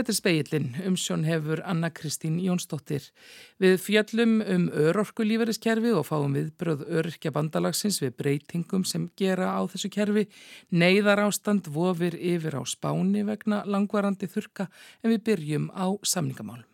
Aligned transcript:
Þetta 0.00 0.14
er 0.14 0.16
speillin, 0.16 0.68
umsjón 0.88 1.24
hefur 1.28 1.60
Anna 1.68 1.90
Kristín 1.92 2.38
Jónsdóttir. 2.40 3.10
Við 3.60 3.74
fjöllum 3.84 4.38
um 4.40 4.62
örorkulíferiskerfi 4.72 5.92
og 5.92 6.06
fáum 6.08 6.38
við 6.38 6.46
bröð 6.56 6.86
öryrkja 6.88 7.34
bandalagsins 7.36 8.00
við 8.00 8.14
breytingum 8.22 8.86
sem 8.88 9.10
gera 9.20 9.50
á 9.52 9.60
þessu 9.68 9.92
kerfi. 9.92 10.24
Neiðar 10.72 11.26
ástand 11.26 11.68
vofir 11.68 12.16
yfir 12.16 12.56
á 12.56 12.64
spáni 12.64 13.26
vegna 13.28 13.60
langvarandi 13.68 14.24
þurka 14.24 14.70
en 15.04 15.12
við 15.12 15.24
byrjum 15.28 15.68
á 15.76 15.92
samningamálum. 16.00 16.69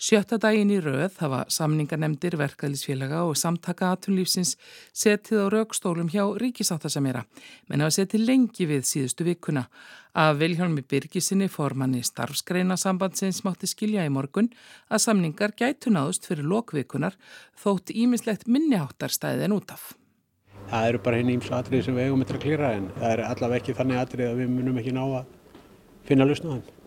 Sjötta 0.00 0.38
daginn 0.40 0.70
í 0.72 0.78
rauð 0.80 1.18
hafa 1.20 1.42
samningarnemdir 1.52 2.32
verkaðlisfélaga 2.40 3.18
og 3.28 3.34
samtaka 3.36 3.90
aðtunlífsins 3.92 4.54
setið 4.96 5.42
á 5.44 5.46
raukstólum 5.52 6.08
hjá 6.08 6.22
ríkisáttasamera, 6.40 7.26
menn 7.68 7.84
hafa 7.84 7.98
setið 7.98 8.24
lengi 8.30 8.68
við 8.70 8.88
síðustu 8.88 9.26
vikuna. 9.28 9.66
Að 10.16 10.40
Viljálmi 10.40 10.86
Birgisinni 10.88 11.50
formanni 11.52 12.00
starfskreina 12.00 12.80
sambandsins 12.80 13.42
mátti 13.44 13.68
skilja 13.68 14.08
í 14.08 14.14
morgun 14.14 14.48
að 14.88 15.04
samningar 15.04 15.52
gætu 15.52 15.92
náðust 15.92 16.24
fyrir 16.32 16.48
lokvikunar 16.48 17.20
þótt 17.60 17.92
ímislegt 17.92 18.48
minniháttarstæði 18.48 19.50
en 19.50 19.58
út 19.60 19.76
af. 19.76 19.92
Það 20.72 20.88
eru 20.94 21.04
bara 21.04 21.20
henni 21.20 21.36
ímsu 21.36 21.52
atrið 21.60 21.90
sem 21.90 22.00
við 22.00 22.08
eigum 22.08 22.24
eftir 22.24 22.40
að 22.40 22.46
klýra 22.48 22.72
en 22.80 22.88
það 22.96 23.18
er 23.18 23.26
allavega 23.28 23.60
ekki 23.66 23.76
þannig 23.76 24.04
atrið 24.06 24.32
að 24.32 24.44
við 24.46 24.52
munum 24.56 24.80
ekki 24.80 24.96
ná 24.96 25.04
að 25.04 25.34
finna 26.08 26.24
lausnaðan 26.24 26.79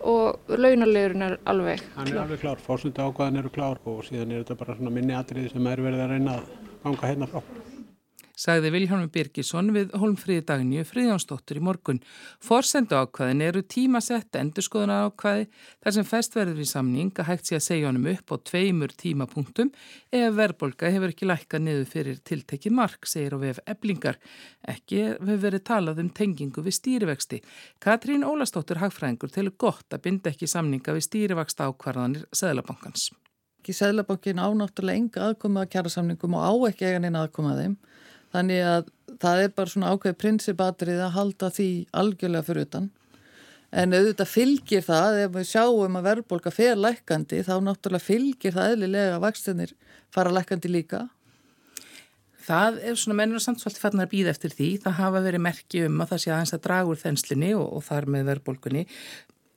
og 0.00 0.56
launalegurin 0.56 1.26
er 1.26 1.36
alveg 1.50 1.82
klár. 1.82 1.96
Hann 1.96 2.12
er 2.14 2.22
alveg 2.22 2.40
klár, 2.44 2.62
fórsönda 2.66 3.08
ákvaðin 3.08 3.42
eru 3.42 3.52
klár 3.52 3.80
og 3.84 4.04
síðan 4.06 4.32
er 4.32 4.44
þetta 4.44 4.58
bara 4.62 4.90
minni 4.90 5.16
atriði 5.16 5.52
sem 5.52 5.66
er 5.66 5.84
verið 5.84 6.04
að 6.06 6.14
reyna 6.14 6.38
að 6.38 6.54
ganga 6.84 7.12
hérna 7.12 7.28
frá 7.30 7.42
sagði 8.40 8.70
Viljónum 8.72 9.10
Birgisson 9.12 9.68
við 9.74 9.92
Holmfríði 10.00 10.44
Dagnju 10.48 10.84
Fríðjónsdóttur 10.88 11.60
í 11.60 11.64
morgun. 11.64 12.00
Forsendu 12.40 12.96
ákvaðin 12.96 13.44
eru 13.44 13.62
tímasett 13.62 14.38
endurskoðuna 14.40 15.02
ákvaði 15.08 15.46
þar 15.52 15.96
sem 15.96 16.08
fest 16.08 16.36
verður 16.38 16.62
í 16.64 16.68
samning 16.70 17.12
að 17.20 17.30
hægt 17.30 17.50
sé 17.50 17.58
að 17.58 17.66
segja 17.66 17.90
honum 17.90 18.08
upp 18.14 18.32
á 18.32 18.36
tveimur 18.50 18.96
tímapunktum 18.96 19.72
ef 20.16 20.34
verðbolga 20.38 20.92
hefur 20.94 21.12
ekki 21.12 21.28
lækkað 21.28 21.64
niður 21.66 21.88
fyrir 21.92 22.20
tiltekki 22.24 22.72
mark, 22.72 23.04
segir 23.04 23.36
á 23.36 23.38
VF 23.44 23.62
Eblingar. 23.68 24.20
Ekki 24.68 25.02
hefur 25.10 25.42
verið 25.44 25.66
talað 25.68 26.04
um 26.04 26.12
tengingu 26.16 26.64
við 26.64 26.78
stýrivexti. 26.80 27.42
Katrín 27.82 28.24
Ólastóttur 28.24 28.80
Hagfræðingur 28.80 29.32
telur 29.34 29.56
gott 29.60 29.92
að 29.92 30.06
binda 30.08 30.32
ekki 30.32 30.48
samninga 30.48 30.96
við 30.96 31.10
stýrivexta 31.10 31.68
ákvarðanir 31.68 32.24
Sæðlabankans. 32.32 33.10
Sæðlabankin 33.70 34.40
ánáttúrulega 34.40 34.98
enga 34.98 35.26
aðkomið 35.28 35.62
að 35.62 35.72
kjæra 35.74 35.90
samningum 35.92 36.36
og 36.38 36.42
á 36.42 36.52
ekki 36.70 36.86
eigan 36.88 37.06
eina 37.06 37.24
aðkomið 37.26 37.52
að 37.52 37.60
þeim. 37.60 37.74
Þannig 38.30 38.62
að 38.62 38.90
það 39.20 39.44
er 39.44 39.52
bara 39.56 39.72
svona 39.72 39.92
ákveð 39.94 40.16
prinsipatrið 40.22 41.04
að 41.04 41.14
halda 41.16 41.52
því 41.54 41.70
algjörlega 42.02 42.46
fyrir 42.46 42.68
utan. 42.68 42.90
En 43.70 43.94
auðvitað 43.94 44.30
fylgir 44.32 44.82
það, 44.82 45.20
ef 45.24 45.32
við 45.36 45.48
sjáum 45.52 45.98
að 45.98 46.06
verðbólka 46.08 46.50
fer 46.54 46.78
lækandi, 46.78 47.44
þá 47.46 47.54
náttúrulega 47.62 48.06
fylgir 48.06 48.54
það 48.56 48.74
eðlilega 48.74 49.16
að 49.16 49.24
vakstinir 49.26 49.74
fara 50.14 50.32
lækandi 50.34 50.70
líka. 50.70 51.04
Það 52.46 52.80
er 52.82 52.98
svona 52.98 53.18
mennur 53.20 53.42
samt 53.42 53.62
svolítið 53.62 53.84
fannar 53.84 54.08
að 54.08 54.14
býða 54.14 54.32
eftir 54.34 54.54
því. 54.56 54.70
Það 54.82 54.98
hafa 54.98 55.22
verið 55.22 55.44
merki 55.44 55.84
um 55.86 56.00
að 56.02 56.14
það 56.14 56.22
sé 56.22 56.32
aðeins 56.34 56.54
að 56.56 56.64
draga 56.66 56.90
úr 56.90 56.98
þenslinni 56.98 57.52
og, 57.54 57.66
og 57.76 57.84
þar 57.86 58.08
með 58.10 58.26
verðbólkunni. 58.30 58.84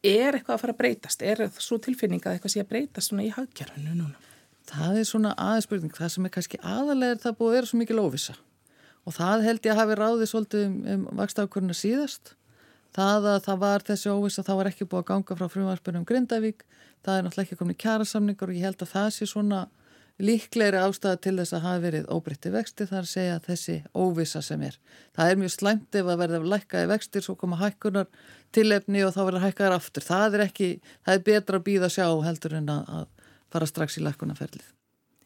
Er 0.03 0.35
eitthvað 0.35 0.57
að 0.57 0.61
fara 0.61 0.75
að 0.75 0.81
breytast? 0.83 1.25
Er 1.25 1.41
það 1.45 1.61
svo 1.63 1.79
tilfinning 1.81 2.21
að 2.21 2.35
eitthvað 2.35 2.53
sé 2.53 2.61
að 2.61 2.69
breytast 2.73 3.09
svona 3.09 3.25
í 3.25 3.33
hagkjörfunu 3.33 3.95
núna? 3.97 4.31
Það 4.69 4.99
er 4.99 5.07
svona 5.09 5.33
aðeins 5.41 5.95
það 5.97 6.11
sem 6.13 6.27
er 6.27 6.33
kannski 6.37 6.59
aðalega 6.61 7.15
er 7.15 7.23
það 7.23 7.37
búið 7.39 7.49
að 7.49 7.57
vera 7.57 7.71
svo 7.71 7.79
mikil 7.81 8.03
óvisa 8.03 8.35
og 9.03 9.17
það 9.17 9.45
held 9.47 9.67
ég 9.67 9.73
að 9.73 9.81
hafi 9.81 9.99
ráðið 9.99 10.31
svolítið 10.31 10.65
um, 10.67 10.79
um 10.93 11.05
vakstafkurna 11.19 11.75
síðast 11.77 12.33
það 12.93 13.29
að 13.33 13.39
það 13.47 13.61
var 13.63 13.85
þessi 13.87 14.11
óviss 14.13 14.39
að 14.39 14.49
það 14.49 14.59
var 14.59 14.69
ekki 14.71 14.89
búið 14.89 15.03
að 15.03 15.07
ganga 15.11 15.37
frá 15.39 15.47
frumvarpunum 15.53 16.09
Grindavík 16.09 16.65
það 17.03 17.15
er 17.15 17.25
náttúrulega 17.25 17.47
ekki 17.47 17.59
komin 17.59 17.75
í 17.75 17.81
kjærasamningar 17.83 18.51
og 18.51 18.59
ég 18.59 18.67
held 18.67 18.85
að 18.85 18.93
það 18.93 19.09
sé 19.15 19.29
svona 19.29 19.63
líklegri 20.21 20.77
ástæða 20.77 21.19
til 21.25 21.33
þess 21.39 21.55
að 21.57 21.65
hafi 21.65 21.83
verið 21.87 22.11
óbreytti 22.13 22.51
vexti 22.53 22.85
þar 22.89 22.99
að 23.01 23.09
segja 23.09 23.39
þessi 23.47 23.77
óvissa 23.97 24.43
sem 24.45 24.61
er. 24.67 24.77
Það 25.17 25.31
er 25.31 25.41
mjög 25.41 25.53
slæmt 25.55 25.97
ef 25.97 26.11
að 26.13 26.21
verða 26.21 26.41
lækkaði 26.53 26.91
vextir 26.91 27.25
svo 27.25 27.35
koma 27.39 27.57
hækkunar 27.63 28.29
tilefni 28.53 29.01
og 29.07 29.15
þá 29.17 29.19
verða 29.23 29.43
hækkaðar 29.47 29.77
aftur. 29.79 30.05
Það 30.05 30.37
er 30.37 30.45
ekki, 30.45 30.69
það 31.01 31.17
er 31.17 31.25
betra 31.31 31.59
að 31.59 31.67
býða 31.71 31.91
sjá 31.97 32.07
heldur 32.29 32.57
en 32.61 32.71
að 32.77 33.09
fara 33.53 33.69
strax 33.69 33.97
í 33.97 34.05
lækkunarferlið 34.05 34.69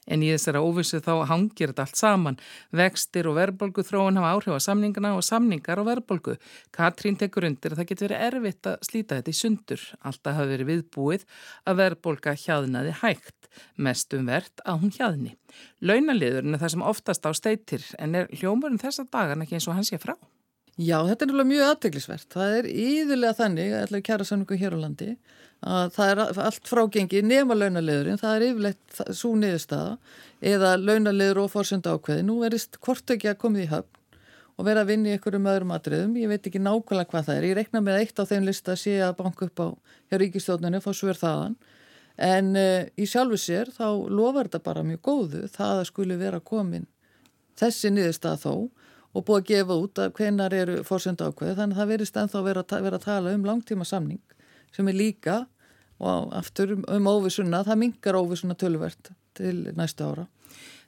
en 0.08 0.24
í 0.24 0.32
þessara 0.34 0.62
óvissu 0.64 1.02
þá 1.04 1.12
hangir 1.30 1.72
þetta 1.72 1.86
allt 1.86 2.00
saman. 2.00 2.40
Vextir 2.76 3.30
og 3.30 3.38
verðbolgu 3.38 3.86
þróun 3.88 4.20
hafa 4.20 4.34
áhrif 4.36 4.58
á 4.58 4.62
samningana 4.68 5.14
og 5.18 5.26
samningar 5.28 5.82
og 5.82 5.90
verðbolgu. 5.90 6.38
Katrín 6.76 7.20
tekur 7.20 7.48
undir 7.50 7.76
að 7.76 7.82
það 7.82 7.90
getur 7.92 8.08
verið 8.08 8.26
erfitt 8.30 8.72
að 8.72 8.88
slíta 8.90 9.20
þetta 9.20 9.34
í 9.34 9.42
sundur. 9.42 9.84
Alltaf 10.08 10.40
hafi 10.40 10.54
verið 10.54 10.72
viðbúið 10.72 11.28
að 11.68 11.82
verðbolga 11.84 12.38
hjaðnaði 12.46 12.96
hægt, 13.04 13.52
mest 13.76 14.16
um 14.18 14.32
verðt 14.32 14.64
að 14.66 14.82
hún 14.84 14.96
hjaðni. 14.98 15.36
Launaliðurinn 15.82 16.56
er 16.56 16.64
það 16.64 16.76
sem 16.76 16.90
oftast 16.94 17.28
á 17.28 17.32
steitir 17.36 17.86
en 18.00 18.18
er 18.18 18.34
hljómurinn 18.34 18.82
þessa 18.82 19.08
dagan 19.12 19.44
ekki 19.46 19.60
eins 19.60 19.70
og 19.70 19.80
hans 19.80 19.94
sé 19.94 20.02
frá? 20.02 20.16
Já, 20.78 21.00
þetta 21.08 21.26
er 21.26 21.30
náttúrulega 21.32 21.50
mjög 21.50 21.68
aðteglisvert. 21.72 22.28
Það 22.36 22.56
er 22.60 22.68
íðulega 22.70 23.36
þannig, 23.40 23.72
allir 23.80 24.02
kæra 24.06 24.26
samningu 24.30 24.58
hér 24.62 24.76
á 24.78 24.80
landi, 24.84 25.08
að 25.66 25.88
það 25.96 26.12
er 26.12 26.42
allt 26.46 26.70
frágengi 26.70 27.22
nema 27.26 27.58
launaleðurinn, 27.58 28.20
það 28.22 28.36
er 28.36 28.46
yfirleitt 28.52 29.00
svo 29.18 29.32
niðurstaða 29.42 29.96
eða 30.52 30.76
launaleður 30.78 31.42
og 31.44 31.50
fórsönda 31.56 31.96
ákveði. 31.98 32.26
Nú 32.28 32.36
verist 32.44 32.78
hvort 32.78 33.16
ekki 33.16 33.32
að 33.32 33.40
komið 33.42 33.66
í 33.66 33.72
höfn 33.72 34.22
og 34.58 34.66
vera 34.66 34.84
að 34.84 34.92
vinna 34.92 35.10
í 35.10 35.16
einhverjum 35.16 35.50
öðrum 35.50 35.74
atriðum. 35.74 36.14
Ég 36.22 36.30
veit 36.30 36.46
ekki 36.50 36.62
nákvæmlega 36.62 37.10
hvað 37.10 37.26
það 37.26 37.40
er. 37.40 37.48
Ég 37.50 37.58
rekna 37.58 37.82
með 37.82 38.00
eitt 38.04 38.22
á 38.22 38.30
þeim 38.30 38.46
lista 38.46 38.74
að 38.74 38.82
sé 38.84 38.96
að 39.06 39.18
banka 39.18 39.50
upp 39.50 39.62
á 39.62 39.68
hjá 40.10 40.22
ríkistjóðnunni, 40.22 40.82
fá 40.82 40.92
svör 40.94 41.18
þaðan. 41.18 41.58
En 42.18 42.54
uh, 42.58 42.86
í 42.98 43.06
sjálfu 43.10 43.38
sér 43.42 43.74
þá 43.74 44.10
lofar 44.10 44.50
þetta 44.50 44.62
bara 44.66 44.86
mjög 44.86 45.02
góðu 45.06 45.44
það 45.54 45.82
að 45.82 45.90
skuli 45.90 46.18
vera 46.18 46.42
komin 46.42 46.86
þessi 47.58 47.92
niðurstaða 47.94 48.42
þó 48.42 48.54
og 49.18 49.26
búið 49.26 49.40
að 49.42 49.52
gefa 49.52 49.78
út 49.82 50.02
að 50.02 50.16
hvenar 50.20 50.54
eru 50.54 50.80
fórsönda 50.86 51.32
ákveði. 51.32 51.58
Þannig 51.58 51.78
að 51.78 51.82
það 51.82 51.92
verist 51.94 52.20
ennþá 52.22 52.42
vera, 52.46 52.66
vera 52.86 53.00
að 53.00 53.06
tala 53.08 53.34
um 53.34 53.46
langtíma 53.48 53.88
samning 53.88 54.22
sem 54.76 54.90
er 54.92 54.98
líka 54.98 55.38
og 55.98 56.34
aftur 56.38 56.76
um, 56.76 56.84
um 56.94 57.10
óvisuna, 57.10 57.64
það 57.66 57.82
mingar 57.82 58.18
óvisuna 58.20 58.58
tölvert 58.60 59.14
til 59.38 59.72
næstu 59.78 60.06
ára. 60.06 60.28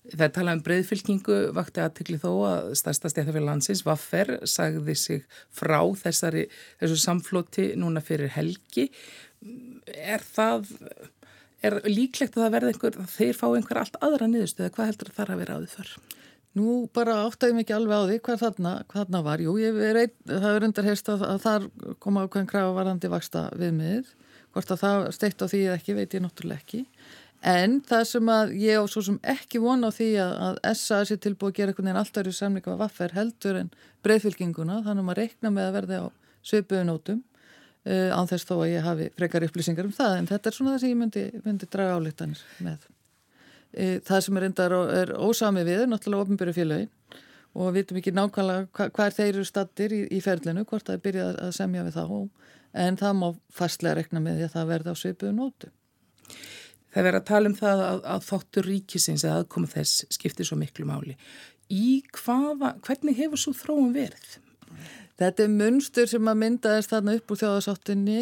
Það 0.10 0.34
tala 0.34 0.54
um 0.56 0.62
breyðfylkingu 0.66 1.38
vakti 1.58 1.82
aðtikli 1.84 2.18
þó 2.22 2.30
að 2.48 2.70
stærsta 2.80 3.12
stjæðafélag 3.12 3.50
landsins, 3.50 3.84
Vaffer, 3.86 4.38
sagði 4.48 4.96
sig 4.98 5.26
frá 5.54 5.82
þessari, 6.02 6.46
þessu 6.82 6.98
samflóti 7.02 7.68
núna 7.78 8.02
fyrir 8.06 8.32
helgi. 8.34 8.88
Er 9.90 10.24
það, 10.24 10.72
er 11.66 11.78
líklegt 11.90 12.38
að 12.38 12.46
það 12.46 12.56
verði 12.56 12.74
einhver, 12.74 13.02
þeir 13.18 13.42
fá 13.42 13.46
einhver 13.50 13.82
allt 13.84 14.00
aðra 14.06 14.30
niðurstöðu, 14.32 14.74
hvað 14.78 14.92
heldur 14.94 15.14
það 15.18 15.36
að 15.36 15.44
vera 15.44 15.60
áður 15.60 15.76
þar? 15.76 15.94
Nú 16.60 16.76
bara 16.96 17.22
áttaðum 17.24 17.62
ekki 17.62 17.76
alveg 17.76 17.96
á 17.96 18.04
því 18.10 18.18
hvað 18.26 18.42
þarna, 18.44 18.74
hvað 18.90 19.06
þarna 19.06 19.22
var. 19.26 19.44
Jú, 19.46 19.56
er 19.64 20.02
ein, 20.04 20.16
það 20.28 20.50
er 20.52 20.66
undir 20.68 20.90
heyrst 20.90 21.12
að, 21.14 21.26
að 21.30 21.42
þar 21.46 21.70
koma 22.04 22.26
ákveðin 22.26 22.52
krafa 22.52 22.76
varandi 22.76 23.12
vaksta 23.12 23.46
viðmiðið. 23.56 24.12
Hvort 24.50 24.74
að 24.74 24.84
það 24.84 25.08
steitt 25.16 25.44
á 25.46 25.48
því 25.48 25.64
eða 25.68 25.80
ekki 25.80 25.96
veit 25.98 26.16
ég 26.18 26.24
náttúrulega 26.26 26.64
ekki. 26.64 26.84
En 27.50 27.78
það 27.88 28.04
sem 28.10 28.30
að 28.34 28.54
ég 28.60 28.82
á 28.82 28.84
svo 28.92 29.04
sem 29.06 29.20
ekki 29.32 29.62
vona 29.64 29.88
á 29.88 29.96
því 29.96 30.10
að, 30.20 30.34
að 30.50 30.58
SA 30.76 31.00
sé 31.08 31.16
tilbúið 31.24 31.54
að 31.54 31.58
gera 31.60 31.72
einhvern 31.72 31.88
veginn 31.88 32.02
alltaf 32.02 32.28
í 32.28 32.36
samlinga 32.36 32.74
af 32.74 32.82
vaffer 32.82 33.16
heldur 33.16 33.60
en 33.62 33.72
breyðfylginguna. 34.04 34.82
Þannig 34.84 35.06
að 35.06 35.08
maður 35.08 35.22
reikna 35.24 35.54
með 35.56 35.70
að 35.70 35.78
verði 35.78 36.02
á 36.04 36.06
sveipuðunótum 36.50 37.22
uh, 37.24 37.94
eh, 37.94 38.10
án 38.12 38.28
þess 38.28 38.50
þó 38.50 38.56
að 38.58 38.72
ég 38.74 38.88
hafi 38.90 39.12
frekar 39.16 39.48
upplýsingar 39.48 39.88
um 39.88 39.96
það. 39.96 40.18
En 40.20 40.32
þetta 40.34 40.52
er 40.52 40.58
svona 40.58 40.76
það 40.76 40.84
sem 40.84 40.92
ég 40.92 41.00
myndi, 41.00 41.26
myndi 41.46 41.72
draga 41.72 41.96
álítanir 41.96 42.44
með. 42.66 42.90
Uh, 43.70 43.98
það 44.06 44.24
sem 44.26 44.40
er 44.40 44.48
endar 44.50 44.74
er 44.74 45.12
ósami 45.18 45.66
við, 45.68 45.84
náttúrulega 45.90 46.26
ofnbyrju 46.26 46.56
félagin 46.58 46.90
og 47.54 47.74
við 47.74 47.80
vitum 47.80 48.00
ekki 48.00 48.14
nákvæmlega 48.14 48.68
hvað 48.78 48.92
hva 48.96 49.10
þeir 49.14 49.30
eru 49.34 49.46
stattir 49.48 49.94
í, 49.94 50.00
í 50.14 50.22
ferlinu, 50.24 50.64
hvort 50.70 50.86
það 50.88 50.98
er 50.98 51.04
byrjað 51.06 51.38
að 51.44 51.52
semja 51.58 51.86
við 51.86 51.98
þá 51.98 52.06
en 52.86 52.98
það 53.00 53.16
má 53.18 53.28
fastlega 53.54 53.98
rekna 54.00 54.22
með 54.24 54.40
því 54.40 54.48
að 54.48 54.56
það 54.56 54.72
verði 54.74 54.94
á 54.94 54.96
svipuðu 55.02 55.36
nótu. 55.36 55.72
Það 56.90 57.06
verður 57.06 57.20
að 57.20 57.30
tala 57.30 57.50
um 57.50 57.56
það 57.58 57.82
að, 57.86 58.04
að 58.14 58.28
þáttur 58.28 58.70
ríkisins 58.70 59.26
eða 59.26 59.40
aðkoma 59.44 59.70
þess 59.70 60.06
skiptir 60.14 60.48
svo 60.50 60.58
miklu 60.58 60.86
máli. 60.90 61.16
Í 61.70 62.02
hvaða, 62.18 62.76
hvernig 62.86 63.18
hefur 63.18 63.42
svo 63.42 63.54
þróum 63.58 63.92
verið? 63.94 64.38
Þetta 65.20 65.46
er 65.46 65.54
munstur 65.54 66.10
sem 66.10 66.32
að 66.32 66.42
myndaðist 66.44 66.94
þarna 66.94 67.18
upp 67.20 67.34
úr 67.34 67.42
þjóðasáttunni 67.42 68.22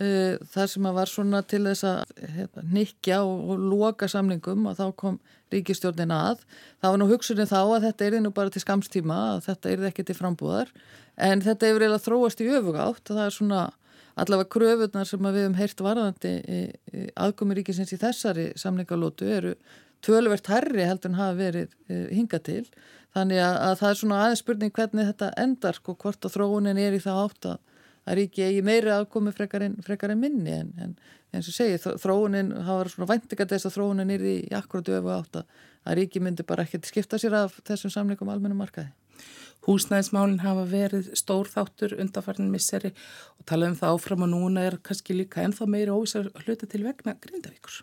uh, 0.00 0.34
þar 0.54 0.72
sem 0.72 0.88
að 0.88 0.98
var 0.98 1.10
svona 1.10 1.42
til 1.46 1.62
þess 1.66 1.86
að 1.88 2.26
hérna, 2.38 2.66
nikja 2.74 3.20
og, 3.26 3.54
og 3.54 3.64
loka 3.72 4.08
samningum 4.10 4.66
og 4.70 4.76
þá 4.80 4.86
kom 5.00 5.20
ríkistjórnin 5.54 6.14
að. 6.14 6.42
Það 6.82 6.94
var 6.94 7.00
nú 7.00 7.08
hugsunni 7.12 7.46
þá 7.50 7.60
að 7.62 7.88
þetta 7.88 8.08
er 8.08 8.18
nú 8.24 8.34
bara 8.34 8.52
til 8.52 8.64
skamstíma, 8.64 9.20
að 9.36 9.46
þetta 9.48 9.72
er 9.72 9.88
ekki 9.90 10.06
til 10.08 10.18
frambúðar. 10.18 10.74
En 11.14 11.44
þetta 11.44 11.70
hefur 11.70 11.84
eiginlega 11.84 12.06
þróast 12.08 12.42
í 12.42 12.50
öfugátt 12.50 13.10
það 13.12 13.24
er 13.26 13.34
svona 13.36 13.62
allavega 14.18 14.50
kröfunar 14.54 15.08
sem 15.08 15.26
við 15.26 15.40
hefum 15.40 15.56
heyrt 15.58 15.80
varðandi 15.82 16.34
aðgómiríkisins 17.18 17.94
í 17.94 17.98
þessari 17.98 18.48
samningalótu 18.58 19.26
eru 19.26 19.54
tölvert 20.04 20.50
herri 20.52 20.84
heldur 20.86 21.10
en 21.10 21.18
hafa 21.18 21.38
verið 21.38 21.74
hinga 22.14 22.38
til. 22.46 22.64
Þannig 23.14 23.40
að, 23.42 23.56
að 23.66 23.76
það 23.80 23.90
er 23.90 24.00
svona 24.00 24.20
aðeins 24.24 24.42
spurning 24.42 24.74
hvernig 24.74 25.08
þetta 25.10 25.30
endar 25.38 25.78
sko 25.78 25.94
hvort 26.02 26.26
að 26.26 26.34
þróunin 26.34 26.80
er 26.82 26.96
í 26.96 27.02
það 27.02 27.20
átt 27.24 27.48
að, 27.52 27.60
að 28.04 28.18
ríki 28.20 28.44
eigi 28.46 28.64
meiri 28.64 28.92
aðkomi 28.94 29.32
frekar 29.34 29.64
en, 29.66 29.76
frekar 29.84 30.12
en 30.14 30.20
minni 30.20 30.52
en, 30.54 30.72
en 30.80 30.96
eins 31.34 31.48
og 31.50 31.56
segi 31.56 31.78
þróunin, 31.82 32.52
það 32.54 32.80
var 32.80 32.90
svona 32.92 33.10
væntingat 33.10 33.54
þess 33.54 33.68
að 33.68 33.76
þróunin 33.78 34.12
er 34.14 34.26
í 34.28 34.34
akkurat 34.54 34.92
öfu 34.98 35.14
átt 35.14 35.40
að 35.40 35.96
ríki 36.00 36.22
myndi 36.22 36.46
bara 36.46 36.66
ekkert 36.66 36.88
skipta 36.88 37.20
sér 37.20 37.38
af 37.44 37.56
þessum 37.66 37.92
samlingum 37.92 38.30
almennu 38.32 38.58
markaði. 38.58 38.92
Húsnæðismálinn 39.64 40.42
hafa 40.44 40.66
verið 40.68 41.08
stór 41.16 41.48
þáttur 41.48 41.94
undarfarnin 41.96 42.52
misseri 42.52 42.92
og 43.38 43.46
tala 43.48 43.70
um 43.70 43.78
það 43.78 43.96
áfram 43.96 44.26
og 44.26 44.32
núna 44.34 44.66
er 44.68 44.76
kannski 44.84 45.16
líka 45.16 45.44
ennþá 45.44 45.68
meiri 45.70 45.94
óvisar 45.94 46.28
hluta 46.44 46.68
til 46.68 46.84
vegna 46.84 47.16
grindavíkur. 47.20 47.80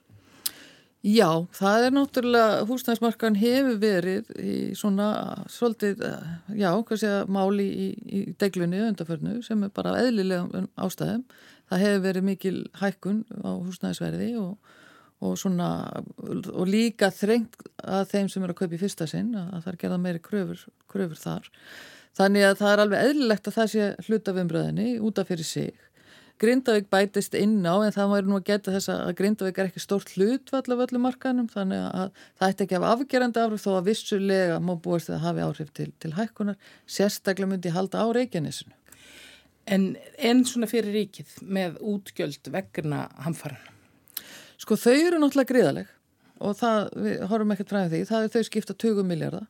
Já, 1.02 1.48
það 1.58 1.86
er 1.88 1.96
náttúrulega, 1.96 2.58
húsnæðismarkan 2.70 3.38
hefur 3.42 3.80
verið 3.82 4.28
í 4.38 4.58
svona 4.78 5.08
svolítið, 5.50 6.04
já, 6.54 6.70
hvað 6.78 7.02
segja, 7.02 7.24
máli 7.26 7.66
í, 7.66 7.88
í 8.06 8.20
deglunni 8.38 8.84
undarfarnu 8.86 9.40
sem 9.46 9.66
er 9.66 9.74
bara 9.74 9.96
eðlilega 10.04 10.68
ástæðum. 10.78 11.24
Það 11.72 11.84
hefur 11.86 12.06
verið 12.06 12.28
mikil 12.28 12.56
hækkun 12.78 13.24
á 13.42 13.50
húsnæðisverði 13.50 14.36
og 14.44 14.78
og, 15.22 15.38
svona, 15.38 15.70
og 16.22 16.68
líka 16.70 17.12
þrengt 17.14 17.68
að 17.82 18.08
þeim 18.14 18.30
sem 18.32 18.46
eru 18.46 18.56
að 18.56 18.62
kaupa 18.64 18.78
í 18.78 18.82
fyrsta 18.82 19.08
sinn 19.10 19.34
að 19.38 19.60
það 19.60 19.72
er 19.74 19.80
gerða 19.84 20.00
meiri 20.02 20.22
kröfur, 20.26 20.64
kröfur 20.92 21.22
þar. 21.22 21.50
Þannig 22.18 22.46
að 22.48 22.58
það 22.60 22.72
er 22.72 22.84
alveg 22.84 23.10
eðlilegt 23.10 23.48
að 23.48 23.58
það 23.58 23.70
sé 23.72 23.90
hlut 24.08 24.32
af 24.32 24.40
umbröðinni 24.42 24.88
útaf 25.00 25.30
fyrir 25.32 25.48
sig. 25.48 25.86
Grindavík 26.42 26.88
bætist 26.90 27.36
inn 27.38 27.60
á 27.62 27.76
en 27.86 27.94
það 27.94 28.12
var 28.16 28.26
nú 28.26 28.38
að 28.40 28.48
geta 28.50 28.74
þess 28.74 28.90
að 28.90 29.14
Grindavík 29.20 29.60
er 29.62 29.70
ekki 29.70 29.84
stórt 29.84 30.14
hlutvall 30.16 30.74
af 30.74 30.84
öllum 30.88 31.06
markanum 31.06 31.50
þannig 31.52 31.84
að 31.86 32.10
það 32.40 32.48
ætti 32.48 32.66
ekki 32.66 32.78
að 32.78 32.86
hafa 32.86 32.96
afgerandi 32.98 33.44
áhrif 33.44 33.62
þó 33.66 33.72
að 33.76 33.90
vissulega 33.92 34.58
má 34.64 34.74
búast 34.82 35.12
að 35.14 35.22
hafi 35.28 35.46
áhrif 35.46 35.70
til, 35.78 35.92
til 36.02 36.14
hækkunar. 36.18 36.58
Sérstaklega 36.90 37.52
myndi 37.52 37.74
halda 37.76 38.02
á 38.02 38.08
Reykjanesinu. 38.18 38.74
En 39.70 39.88
enn 40.18 40.44
svona 40.50 40.70
fyrir 40.70 40.96
ríkið 40.98 41.38
með 41.46 41.78
útgjöld 41.94 42.50
vegna 42.54 43.06
hamfaran? 43.22 43.62
Sko 44.62 44.78
þau 44.78 44.98
eru 44.98 45.22
náttúrulega 45.22 45.54
gríðaleg 45.54 45.98
og 46.42 46.58
það, 46.58 46.88
við 47.06 47.26
horfum 47.30 47.54
ekkert 47.54 47.74
fræðið 47.74 47.94
því, 47.94 48.06
það 48.10 48.24
er 48.26 48.34
þau 48.34 48.48
skipta 48.48 48.76
20 48.82 49.08
miljardar 49.10 49.50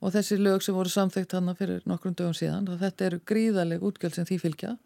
og 0.00 0.14
þessi 0.14 0.38
lög 0.40 0.64
sem 0.64 0.76
voru 0.76 0.92
samþygt 0.92 1.34
hann 1.36 1.52
fyrir 1.58 1.82
nokkrum 1.88 2.16
dögum 2.16 2.36
síðan, 2.36 2.68
þetta 2.80 3.06
eru 3.10 3.20
gríðaleg 3.28 3.84
útgjöld 3.84 4.16
sem 4.16 4.28
því 4.28 4.38
fylgja. 4.40 4.78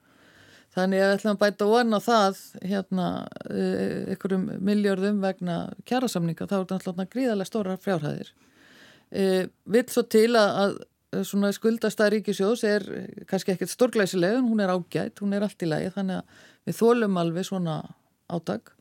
Þannig 0.75 1.03
að 1.03 1.06
við 1.06 1.17
ætlum 1.17 1.35
að 1.35 1.43
bæta 1.44 1.67
vona 1.71 2.00
það 2.03 2.41
hérna 2.67 3.09
ykkurum 4.15 4.49
e, 4.50 4.56
miljardum 4.71 5.21
vegna 5.23 5.59
kjærasamninga, 5.87 6.49
þá 6.50 6.56
er 6.56 6.65
þetta 6.65 6.79
náttúrulega 6.81 7.12
gríðalega 7.12 7.50
stóra 7.50 7.76
frjárhæðir. 7.85 8.32
E, 9.15 9.26
Vill 9.71 9.87
svo 9.94 10.03
til 10.11 10.31
að, 10.41 10.59
að 10.65 11.25
svona 11.31 11.53
skuldasta 11.55 12.09
ríkisjós 12.11 12.65
er 12.67 12.88
kannski 13.31 13.55
ekkert 13.55 13.71
stórglæsileg, 13.71 14.41
hún 14.43 14.65
er 14.65 14.75
ágætt, 14.75 15.23
hún 15.23 15.37
er 15.37 15.47
allt 15.47 15.62
í 15.62 15.71
lagi, 15.71 15.93
þannig 15.94 16.23
að 16.23 16.43
við 16.67 16.81
þólum 16.81 17.21
alveg 17.23 17.47
svona 17.47 17.76
átak 18.35 18.75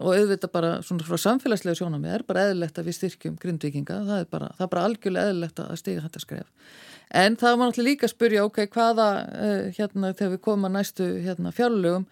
og 0.00 0.12
auðvitað 0.12 0.52
bara 0.52 0.72
svona 0.84 1.06
frá 1.06 1.20
samfélagslega 1.20 1.78
sjónum 1.78 2.04
er 2.08 2.24
bara 2.28 2.48
eðlilegt 2.50 2.78
að 2.78 2.90
við 2.90 2.98
styrkjum 2.98 3.38
grindvikinga, 3.40 4.02
það 4.08 4.22
er 4.22 4.28
bara, 4.32 4.50
það 4.58 4.66
er 4.66 4.72
bara 4.74 4.84
algjörlega 4.90 5.32
eðlilegt 5.32 5.62
að 5.64 5.80
stiga 5.80 6.04
þetta 6.04 6.22
skref 6.24 6.70
en 7.14 7.36
það 7.38 7.58
var 7.58 7.70
náttúrulega 7.70 7.90
líka 7.90 8.06
að 8.06 8.12
spurja, 8.12 8.46
ok, 8.46 8.62
hvaða 8.74 9.08
uh, 9.24 9.66
hérna 9.76 10.12
þegar 10.12 10.32
við 10.34 10.42
komum 10.46 10.68
að 10.68 10.74
næstu 10.76 11.10
hérna, 11.24 11.52
fjárlögum 11.54 12.06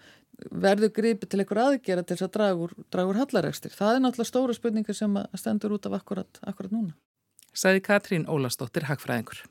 verður 0.51 0.93
grípi 0.95 1.29
til 1.29 1.41
einhver 1.41 1.61
aðgera 1.63 2.03
til 2.03 2.17
þess 2.17 2.27
að 2.27 2.35
dragur, 2.35 2.77
dragur 2.91 3.19
hallaregstir, 3.21 3.75
það 3.75 3.97
er 3.97 4.03
náttúrulega 4.03 4.31
stóra 4.31 4.55
spurningar 4.55 4.97
sem 4.97 5.19
stendur 5.39 5.75
út 5.77 5.87
af 5.87 5.99
akkurat, 5.99 6.41
akkurat 6.43 6.75
núna. 6.75 6.95
Sæði 7.55 7.85
Katrín 7.85 8.27
Ólastóttir 8.27 8.89
Hagfræðingur. 8.89 9.45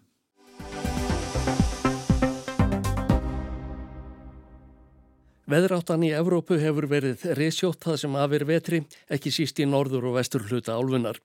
Veðráttan 5.45 6.01
í 6.07 6.09
Evrópu 6.17 6.57
hefur 6.57 6.87
verið 6.89 7.21
resjótt 7.37 7.83
það 7.85 7.99
sem 8.01 8.15
afir 8.17 8.47
vetri, 8.49 8.79
ekki 9.13 9.29
síst 9.29 9.59
í 9.61 9.67
norður 9.69 10.07
og 10.09 10.15
vestur 10.17 10.47
hluta 10.49 10.73
álfunar. 10.73 11.19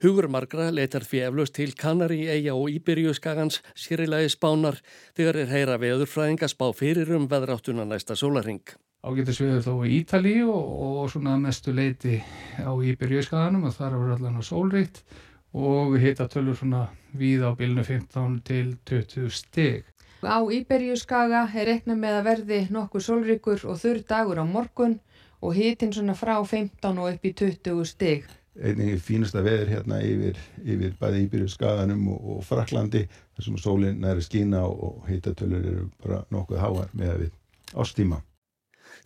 Hugur 0.00 0.24
margra 0.32 0.70
leitar 0.72 1.04
því 1.04 1.20
eflaust 1.26 1.54
til 1.58 1.74
Kanari, 1.76 2.22
Eija 2.32 2.54
og 2.56 2.72
Íbyrju 2.72 3.12
skagans 3.18 3.60
sérilagi 3.76 4.30
spánar 4.32 4.80
þegar 5.18 5.42
er 5.42 5.52
heyra 5.52 5.76
veðurfræðinga 5.82 6.48
spá 6.48 6.64
fyrir 6.72 7.12
um 7.12 7.28
veðráttuna 7.28 7.84
næsta 7.84 8.16
sólaring. 8.16 8.64
Ágættis 9.04 9.42
veður 9.44 9.60
þó 9.66 9.74
í 9.84 10.00
Ítali 10.00 10.34
og, 10.48 10.72
og 10.88 11.12
svona 11.12 11.36
mestu 11.36 11.76
leiti 11.76 12.22
á 12.64 12.72
Íbyrju 12.72 13.26
skaganum 13.28 13.68
og 13.68 13.76
þar 13.76 13.98
er 13.98 14.16
allan 14.16 14.40
á 14.40 14.42
sólrikt 14.48 15.04
og 15.52 16.00
hita 16.00 16.24
tölur 16.32 16.56
svona 16.56 16.86
við 17.12 17.44
á 17.44 17.52
bilnu 17.52 17.84
15 17.84 18.40
til 18.48 18.78
20 18.88 19.28
steg. 19.28 19.84
Á 20.18 20.42
Íberjuskaga 20.42 21.44
er 21.54 21.68
rekna 21.70 21.94
með 21.94 22.16
að 22.18 22.24
verði 22.26 22.58
nokkuð 22.74 23.04
solríkur 23.04 23.60
og 23.70 23.78
þurr 23.78 24.00
dagur 24.08 24.40
á 24.42 24.44
morgun 24.46 24.96
og 25.38 25.54
hitin 25.54 25.92
svona 25.94 26.16
frá 26.18 26.34
15 26.42 26.98
og 26.98 27.12
upp 27.12 27.28
í 27.28 27.32
20 27.38 27.84
stig. 27.86 28.24
Einnig 28.58 28.98
fínasta 28.98 29.44
veður 29.46 29.70
hérna 29.70 30.00
yfir, 30.02 30.40
yfir 30.64 30.96
bæði 30.98 31.20
Íberjuskaganum 31.28 32.08
og, 32.10 32.24
og 32.34 32.40
Fraklandi 32.42 33.04
þar 33.06 33.46
sem 33.46 33.60
sólinn 33.62 34.00
næri 34.02 34.24
skína 34.26 34.64
og 34.66 35.06
hitatölur 35.06 35.62
eru 35.62 35.86
bara 36.02 36.24
nokkuð 36.34 36.64
háar 36.64 36.90
með 36.98 37.12
að 37.12 37.22
við 37.22 37.36
ástíma. 37.78 38.18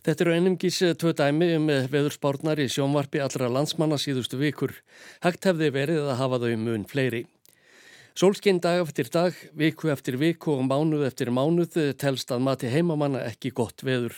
Þetta 0.03 0.25
eru 0.25 0.33
einumgís 0.33 0.81
tvö 0.97 1.13
dæmi 1.13 1.51
um 1.59 1.69
veðurspárnar 1.93 2.59
í 2.59 2.65
sjónvarpi 2.73 3.21
allra 3.21 3.51
landsmanna 3.53 4.01
síðustu 4.01 4.41
vikur. 4.41 4.73
Hægt 5.21 5.45
hefði 5.45 5.69
verið 5.77 6.09
að 6.09 6.19
hafa 6.23 6.41
þau 6.41 6.57
mun 6.57 6.89
fleiri. 6.89 7.27
Sólskinn 8.13 8.59
dag 8.61 8.77
eftir 8.77 9.07
dag, 9.09 9.37
viku 9.57 9.89
eftir 9.89 10.19
viku 10.21 10.51
og 10.53 10.67
mánuð 10.67 11.07
eftir 11.07 11.31
mánuð 11.33 11.79
telst 11.97 12.29
að 12.29 12.43
mati 12.45 12.69
heimamanna 12.69 13.23
ekki 13.25 13.49
gott 13.57 13.81
veður. 13.81 14.13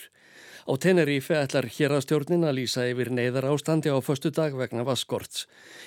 Á 0.68 0.76
Tenerífi 0.76 1.32
ætlar 1.32 1.64
hérastjórnin 1.72 2.44
að 2.44 2.58
lýsa 2.58 2.84
yfir 2.90 3.08
neyðar 3.08 3.48
ástandi 3.48 3.88
á 3.88 3.96
förstu 4.04 4.28
dag 4.36 4.52
vegna 4.52 4.84
vaskorts. 4.84 5.46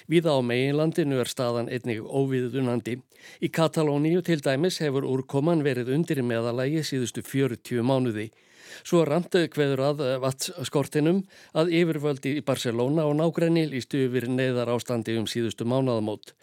Víða 0.10 0.34
á 0.34 0.42
meginlandinu 0.42 1.22
er 1.22 1.30
staðan 1.30 1.70
einnig 1.70 2.02
óviðunandi. 2.02 2.98
Í 3.46 3.48
Katalóníu 3.54 4.26
til 4.26 4.42
dæmis 4.42 4.82
hefur 4.82 5.06
úrkoman 5.06 5.62
verið 5.62 5.94
undir 5.94 6.24
meðalagi 6.26 6.82
síðustu 6.82 7.22
40 7.22 7.86
mánuði. 7.86 8.32
Svo 8.84 9.04
randið 9.08 9.48
hveður 9.54 9.84
að 9.88 10.04
vatsskortinum 10.24 11.22
að 11.58 11.72
yfirvöldi 11.80 12.36
í 12.40 12.44
Barcelona 12.46 13.06
og 13.10 13.18
nágræni 13.20 13.66
lístu 13.72 14.06
yfir 14.08 14.28
neyðar 14.32 14.72
ástandi 14.74 15.18
um 15.20 15.28
síðustu 15.30 15.68
mánaðamót. 15.70 16.34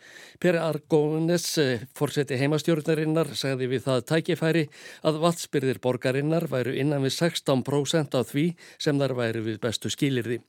Per 0.43 0.59
Argónes, 0.61 1.49
fórseti 1.97 2.39
heimastjórnarinnar, 2.41 3.33
sagði 3.39 3.71
við 3.73 3.87
það 3.87 4.05
tækifæri 4.11 4.65
að 5.07 5.21
vatnsbyrðir 5.25 5.81
borgarinnar 5.85 6.49
væru 6.53 6.77
innan 6.77 7.05
við 7.07 7.17
16% 7.19 8.19
af 8.19 8.33
því 8.33 8.47
sem 8.79 9.01
þar 9.01 9.17
væri 9.19 9.45
við 9.47 9.61
bestu 9.63 9.93
skilirði. 9.93 10.41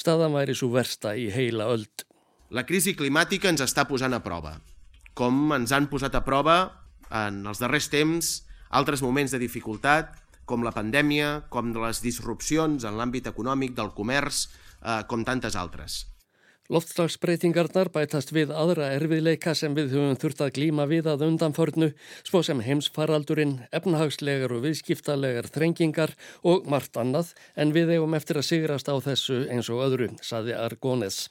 Staðan 0.00 0.36
væri 0.36 0.56
svo 0.56 0.72
versta 0.74 1.14
í 1.16 1.28
heila 1.34 1.70
öld. 1.74 2.06
La 2.54 2.62
crisi 2.66 2.94
climàtica 2.94 3.50
ens 3.50 3.64
està 3.64 3.86
posant 3.88 4.14
a 4.14 4.22
prova. 4.22 4.56
Com 5.16 5.50
ens 5.56 5.72
han 5.74 5.88
posat 5.90 6.14
a 6.14 6.22
prova 6.22 6.58
en 7.10 7.40
els 7.46 7.62
darrers 7.62 7.88
temps 7.90 8.36
altres 8.76 9.02
moments 9.02 9.32
de 9.34 9.40
dificultat 9.40 10.14
com 10.46 10.64
la 10.64 10.74
pandèmia, 10.74 11.46
com 11.52 11.74
les 11.74 12.02
disrupcions 12.04 12.86
en 12.86 12.98
l'àmbit 12.98 13.26
econòmic, 13.28 13.74
del 13.76 13.92
comerç, 13.94 14.46
eh, 14.82 15.02
com 15.10 15.24
tantes 15.24 15.56
altres. 15.56 16.06
Loftslagsbreytingarnar 16.66 17.92
bætast 17.94 18.32
við 18.34 18.50
aðra 18.50 18.88
erfiðleika 18.96 19.52
sem 19.54 19.74
við 19.76 19.92
höfum 19.94 20.16
þurft 20.18 20.40
að 20.42 20.54
glíma 20.56 20.88
við 20.90 21.06
að 21.12 21.22
undanförnu, 21.28 21.92
svo 22.26 22.42
sem 22.42 22.58
heimsfaraldurinn, 22.58 23.60
efnahagslegar 23.70 24.50
og 24.50 24.64
viðskiptalegar 24.66 25.46
þrengingar 25.54 26.16
og 26.42 26.66
margt 26.66 26.98
annað, 26.98 27.36
en 27.54 27.70
við 27.76 27.94
eigum 27.94 28.18
eftir 28.18 28.42
að 28.42 28.48
sigrast 28.50 28.90
á 28.90 28.98
þessu 28.98 29.44
eins 29.46 29.70
og 29.70 29.84
öðru, 29.86 30.10
saði 30.26 30.58
Argónes. 30.58 31.28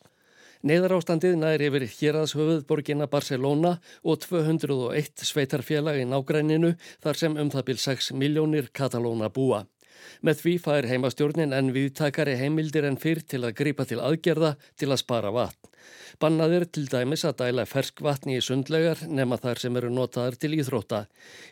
Neiðarástandið 0.65 1.36
næri 1.38 1.67
yfir 1.69 1.84
héraðshöfuðborgina 1.86 3.05
Barcelona 3.05 3.75
og 4.01 4.24
201 4.24 5.22
sveitarfélag 5.29 6.00
í 6.01 6.07
nágræninu 6.10 6.72
þar 7.05 7.19
sem 7.19 7.38
um 7.38 7.51
það 7.53 7.67
byrj 7.67 7.81
6 7.84 8.07
miljónir 8.17 8.72
Katalóna 8.74 9.29
búa. 9.29 9.67
Með 10.25 10.42
því 10.42 10.56
fær 10.66 10.90
heimastjórnin 10.90 11.56
en 11.56 11.74
viðtakari 11.75 12.36
heimildir 12.40 12.88
en 12.90 13.00
fyrr 13.02 13.24
til 13.24 13.44
að 13.44 13.56
gripa 13.62 13.86
til 13.90 14.02
aðgerða 14.02 14.56
til 14.80 14.92
að 14.92 15.02
spara 15.04 15.34
vatn. 15.36 15.72
Bannaðir 16.22 16.66
til 16.72 16.86
dæmis 16.90 17.25
að 17.28 17.42
dæla 17.42 17.66
ferskvatni 17.70 18.38
í 18.40 18.44
sundlegar 18.44 19.04
nema 19.10 19.38
þar 19.42 19.62
sem 19.62 19.75
eru 19.80 19.92
notaðar 19.94 20.38
til 20.40 20.56
íþrótta. 20.58 21.04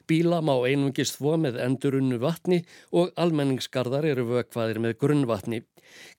Bíla 0.09 0.39
má 0.41 0.55
einungist 0.69 1.19
þvó 1.19 1.35
með 1.45 1.59
endurunnu 1.65 2.17
vatni 2.23 2.63
og 2.91 3.11
almenningsgarðar 3.19 4.07
eru 4.13 4.25
vökvaðir 4.31 4.81
með 4.85 4.97
grunnvatni. 5.03 5.61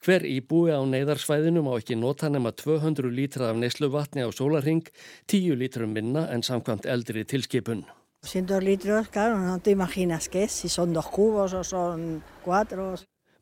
Hver 0.04 0.22
íbúi 0.28 0.70
á 0.70 0.80
neyðarsvæðinu 0.86 1.64
má 1.66 1.72
ekki 1.78 1.98
nota 1.98 2.30
nema 2.30 2.52
200 2.54 3.10
lítra 3.10 3.50
af 3.50 3.58
neyslu 3.58 3.90
vatni 3.90 4.22
á 4.22 4.30
sólarhing, 4.30 4.86
10 5.26 5.58
lítrum 5.58 5.96
minna 5.96 6.28
en 6.30 6.46
samkvæmt 6.46 6.86
eldri 6.86 7.24
tilskipun. 7.24 7.86
100 8.24 8.62
litros, 8.64 9.08
claro, 9.08 9.38
no 9.38 9.58
te 9.60 9.70
imaginas 9.70 10.28
qué 10.28 10.44
es, 10.44 10.52
si 10.52 10.68
son 10.68 10.92
dos 10.92 11.06
cubos 11.06 11.52
o 11.52 11.64
son 11.64 12.22
cuatro. 12.44 12.94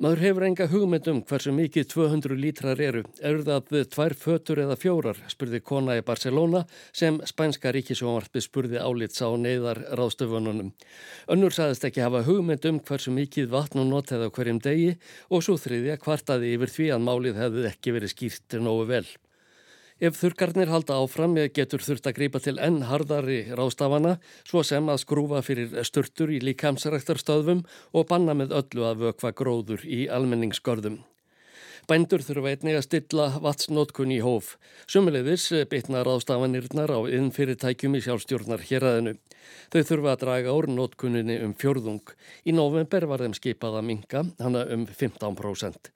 Maður 0.03 0.19
hefur 0.25 0.43
enga 0.43 0.65
hugmynd 0.67 1.09
um 1.12 1.19
hversu 1.23 1.53
mikið 1.55 1.85
200 1.93 2.35
lítrar 2.35 2.81
eru. 2.83 3.05
Er 3.23 3.37
það 3.47 3.85
tvær 3.93 4.15
fötur 4.19 4.59
eða 4.65 4.75
fjórar, 4.75 5.21
spurði 5.31 5.61
kona 5.62 5.95
í 5.95 6.03
Barcelona 6.03 6.65
sem 6.91 7.21
spænska 7.23 7.71
ríkisjónvarpi 7.77 8.43
spurði 8.43 8.83
álits 8.83 9.23
á 9.23 9.31
neyðar 9.39 9.85
ráðstöfununum. 9.95 10.73
Önnur 11.31 11.55
saðist 11.55 11.87
ekki 11.87 12.03
hafa 12.03 12.25
hugmynd 12.27 12.67
um 12.67 12.81
hversu 12.83 13.15
mikið 13.15 13.53
vatn 13.55 13.85
og 13.85 13.93
notið 13.93 14.27
á 14.27 14.29
hverjum 14.35 14.59
degi 14.65 14.97
og 15.31 15.47
svo 15.47 15.55
þriði 15.55 15.95
að 15.95 16.03
kvartaði 16.09 16.57
yfir 16.57 16.75
því 16.79 16.95
að 16.97 17.07
málið 17.07 17.45
hefði 17.45 17.69
ekki 17.71 17.95
verið 18.01 18.17
skýrt 18.17 18.59
nógu 18.59 18.89
vel. 18.91 19.07
Ef 20.02 20.16
þurkarnir 20.18 20.66
halda 20.66 20.97
áfram 20.99 21.37
getur 21.54 21.82
þurft 21.87 22.09
að 22.11 22.16
grípa 22.16 22.40
til 22.42 22.56
enn 22.59 22.80
hardari 22.88 23.37
rástafana 23.54 24.16
svo 24.40 24.64
sem 24.66 24.90
að 24.90 24.99
skrúfa 25.04 25.44
fyrir 25.47 25.76
sturtur 25.87 26.32
í 26.35 26.40
líkamsræktarstöðum 26.42 27.62
og 27.94 28.09
banna 28.11 28.35
með 28.35 28.56
öllu 28.64 28.88
að 28.88 29.06
vökva 29.06 29.30
gróður 29.38 29.87
í 29.87 30.09
almenningsgörðum. 30.11 30.99
Bændur 31.91 32.23
þurfa 32.23 32.53
einnig 32.53 32.77
að 32.79 32.85
stilla 32.87 33.25
vatsnótkun 33.43 34.12
í 34.15 34.21
hóf. 34.23 34.53
Sumulegðis 34.87 35.49
bitna 35.71 36.05
ráðstafanirnar 36.07 36.93
á 36.95 37.01
innfyrirtækjum 37.11 37.97
í 37.99 38.03
sjálfstjórnar 38.05 38.62
héræðinu. 38.69 39.17
Þau 39.75 39.81
þurfa 39.89 40.12
að 40.12 40.21
draga 40.21 40.55
úr 40.55 40.69
nótkuninni 40.71 41.41
um 41.43 41.55
fjörðung. 41.59 42.15
Í 42.47 42.55
november 42.55 43.09
var 43.11 43.25
þeim 43.27 43.35
skipað 43.35 43.81
að 43.81 43.89
minka, 43.89 44.23
hana 44.39 44.62
um 44.71 44.85
15%. 44.87 45.91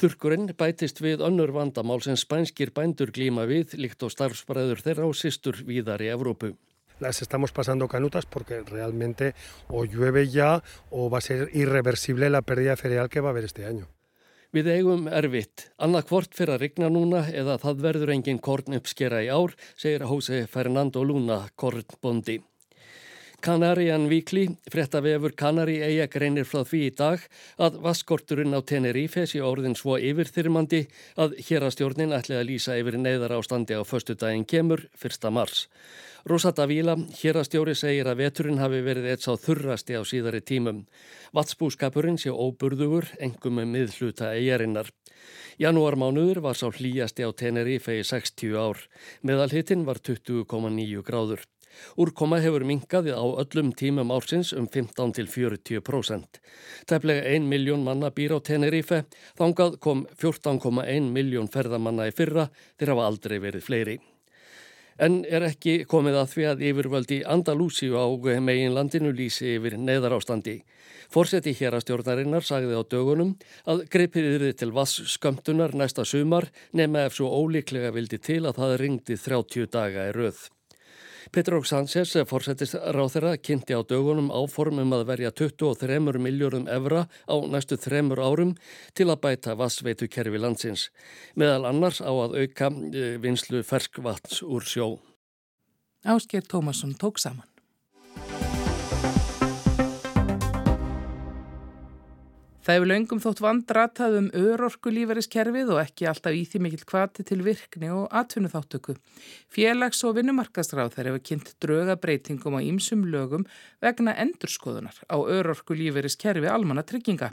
Þurkurinn 0.00 0.54
bætist 0.56 1.04
við 1.04 1.24
önnur 1.26 1.52
vandamál 1.52 2.00
sem 2.00 2.16
spænskir 2.16 2.72
bændur 2.72 3.12
glíma 3.12 3.44
við 3.50 3.76
líkt 3.76 4.08
og 4.08 4.16
starfsbræður 4.16 4.80
þeirra 4.88 5.04
á 5.04 5.10
sýstur 5.12 5.60
víðar 5.68 6.00
í 6.00 6.12
Evrópu. 6.16 6.54
las 6.98 7.20
estamos 7.20 7.52
pasando 7.52 7.88
canutas 7.88 8.24
porque 8.24 8.62
realmente 8.62 9.34
o 9.68 9.84
llueve 9.84 10.28
ya 10.28 10.62
o 10.88 11.10
va 11.10 11.18
a 11.18 11.20
ser 11.20 11.50
irreversible 11.52 12.30
la 12.30 12.40
pérdida 12.40 12.70
de 12.70 12.82
cereal 12.82 13.10
que 13.10 13.20
va 13.20 13.28
a 13.28 13.32
haber 13.32 13.44
este 13.44 13.66
año. 13.66 13.95
Við 14.56 14.70
eigum 14.72 15.02
erfitt. 15.12 15.66
Annað 15.84 16.06
hvort 16.08 16.36
fyrir 16.38 16.54
að 16.54 16.62
rigna 16.62 16.88
núna 16.88 17.26
eða 17.28 17.58
það 17.60 17.82
verður 17.84 18.12
engin 18.14 18.38
korn 18.40 18.78
uppskera 18.78 19.20
í 19.20 19.28
ár, 19.28 19.52
segir 19.76 20.06
Jose 20.08 20.46
Fernando 20.48 21.02
Luna, 21.04 21.42
kornbondi. 21.60 22.38
Canarian 23.46 24.08
Weekly, 24.08 24.48
fréttavefur 24.66 25.30
Canari 25.38 25.76
eiga 25.78 26.08
greinir 26.10 26.48
frá 26.50 26.64
því 26.66 26.80
í 26.82 26.94
dag 26.98 27.22
að 27.62 27.76
vaskorturinn 27.84 28.56
á 28.58 28.60
Tenerife 28.66 29.22
sé 29.30 29.38
orðin 29.38 29.78
svo 29.78 29.94
yfirþyrmandi 30.02 30.80
að 31.22 31.36
hérastjórnin 31.46 32.16
ætli 32.16 32.34
að 32.40 32.48
lýsa 32.48 32.74
yfir 32.80 32.98
neyðar 32.98 33.36
ástandi 33.36 33.78
á 33.78 33.86
förstu 33.86 34.18
daginn 34.18 34.42
kemur 34.50 34.82
1. 34.98 35.30
mars. 35.30 35.68
Rosata 36.26 36.66
Víla, 36.66 36.96
hérastjóri, 37.20 37.76
segir 37.78 38.10
að 38.10 38.24
veturinn 38.24 38.58
hafi 38.58 38.82
verið 38.82 39.12
eitt 39.12 39.22
sá 39.22 39.38
þurrasti 39.38 39.94
á 39.94 40.02
síðari 40.02 40.42
tímum. 40.42 40.82
Vatsbúskapurinn 41.30 42.18
sé 42.18 42.34
óburðugur, 42.34 43.12
engum 43.22 43.60
með 43.60 43.70
miðluta 43.76 44.34
eigarinnar. 44.34 44.90
Janúarmánuður 45.62 46.42
var 46.42 46.58
sá 46.58 46.66
hlýjasti 46.66 47.22
á 47.22 47.30
Tenerife 47.30 47.94
í 47.94 48.02
60 48.02 48.58
ár. 48.58 48.82
Meðalhittin 49.22 49.86
var 49.86 50.02
20,9 50.02 51.06
gráður. 51.06 51.46
Úrkoma 51.96 52.40
hefur 52.44 52.66
minkaði 52.68 53.14
á 53.14 53.22
öllum 53.22 53.72
tímum 53.76 54.12
ársins 54.14 54.52
um 54.56 54.66
15 54.66 55.14
til 55.18 55.30
40%. 55.30 56.42
Tæplega 56.86 57.28
1 57.36 57.48
miljón 57.50 57.86
manna 57.86 58.10
býr 58.10 58.36
á 58.36 58.38
Tenerife, 58.40 59.04
þángað 59.38 59.78
kom 59.78 60.06
14,1 60.18 61.12
miljón 61.12 61.48
ferðamanna 61.52 62.10
í 62.10 62.16
fyrra, 62.16 62.50
þeir 62.78 62.94
hafa 62.94 63.08
aldrei 63.12 63.38
verið 63.40 63.66
fleiri 63.66 63.98
en 65.02 65.20
er 65.28 65.44
ekki 65.44 65.84
komið 65.88 66.18
að 66.20 66.30
því 66.32 66.46
að 66.50 66.64
yfirvöldi 66.70 67.18
Andalúsíu 67.28 67.98
á 68.00 68.04
megin 68.40 68.74
landinu 68.74 69.12
lýsi 69.12 69.56
yfir 69.56 69.76
neðarástandi. 69.76 70.62
Fórseti 71.12 71.52
hér 71.54 71.76
að 71.76 71.84
stjórnarinnar 71.84 72.46
sagði 72.46 72.80
á 72.80 72.82
dögunum 72.82 73.36
að 73.68 73.84
greipið 73.92 74.30
yfir 74.32 74.56
til 74.58 74.72
vass 74.74 74.98
skömmtunar 75.14 75.76
næsta 75.76 76.04
sumar 76.04 76.48
nema 76.72 77.06
ef 77.06 77.18
svo 77.18 77.30
ólíklega 77.30 77.92
vildi 77.94 78.18
til 78.18 78.44
að 78.46 78.58
það 78.58 78.76
ringdi 78.82 79.20
30 79.20 79.70
daga 79.70 80.08
í 80.10 80.16
röð. 80.16 80.46
Petrók 81.30 81.64
Sánchez, 81.64 82.14
fórsetist 82.26 82.74
ráþera, 82.74 83.36
kynnti 83.36 83.74
á 83.74 83.82
dögunum 83.82 84.30
áformum 84.30 84.94
að 84.94 85.06
verja 85.10 85.30
23 85.34 85.98
miljórum 86.22 86.68
evra 86.70 87.06
á 87.26 87.34
næstu 87.50 87.74
þremur 87.76 88.22
árum 88.22 88.54
til 88.94 89.08
að 89.10 89.20
bæta 89.24 89.56
vassveitu 89.58 90.06
kerfi 90.06 90.38
landsins. 90.38 90.90
Meðal 91.34 91.66
annars 91.72 91.98
á 91.98 92.12
að 92.14 92.38
auka 92.38 92.70
eh, 92.70 93.18
vinslu 93.18 93.64
ferskvats 93.66 94.42
úr 94.46 94.62
sjó. 94.62 94.88
Ásker 96.06 96.46
Tómasson 96.46 96.94
tók 96.94 97.18
saman. 97.18 97.55
Það 102.66 102.74
hefur 102.74 102.88
löngum 102.90 103.20
þótt 103.22 103.40
vandratað 103.44 104.14
um 104.18 104.24
örorkulíferiskerfið 104.34 105.68
og 105.70 105.78
ekki 105.84 106.08
alltaf 106.10 106.34
í 106.34 106.40
því 106.50 106.60
mikill 106.64 106.86
kvati 106.90 107.22
til 107.22 107.44
virkni 107.46 107.92
og 107.94 108.08
atvinnuþáttöku. 108.10 108.96
Félags- 109.54 110.02
og 110.02 110.16
vinnumarkastráð 110.16 110.90
þær 110.96 111.10
hefur 111.12 111.22
kynnt 111.28 111.52
dröga 111.62 111.94
breytingum 111.94 112.58
á 112.58 112.66
ýmsum 112.66 113.06
lögum 113.06 113.46
vegna 113.78 114.16
endurskoðunar 114.18 114.98
á 115.06 115.14
örorkulíferiskerfi 115.14 116.50
almanna 116.50 116.82
trygginga. 116.82 117.30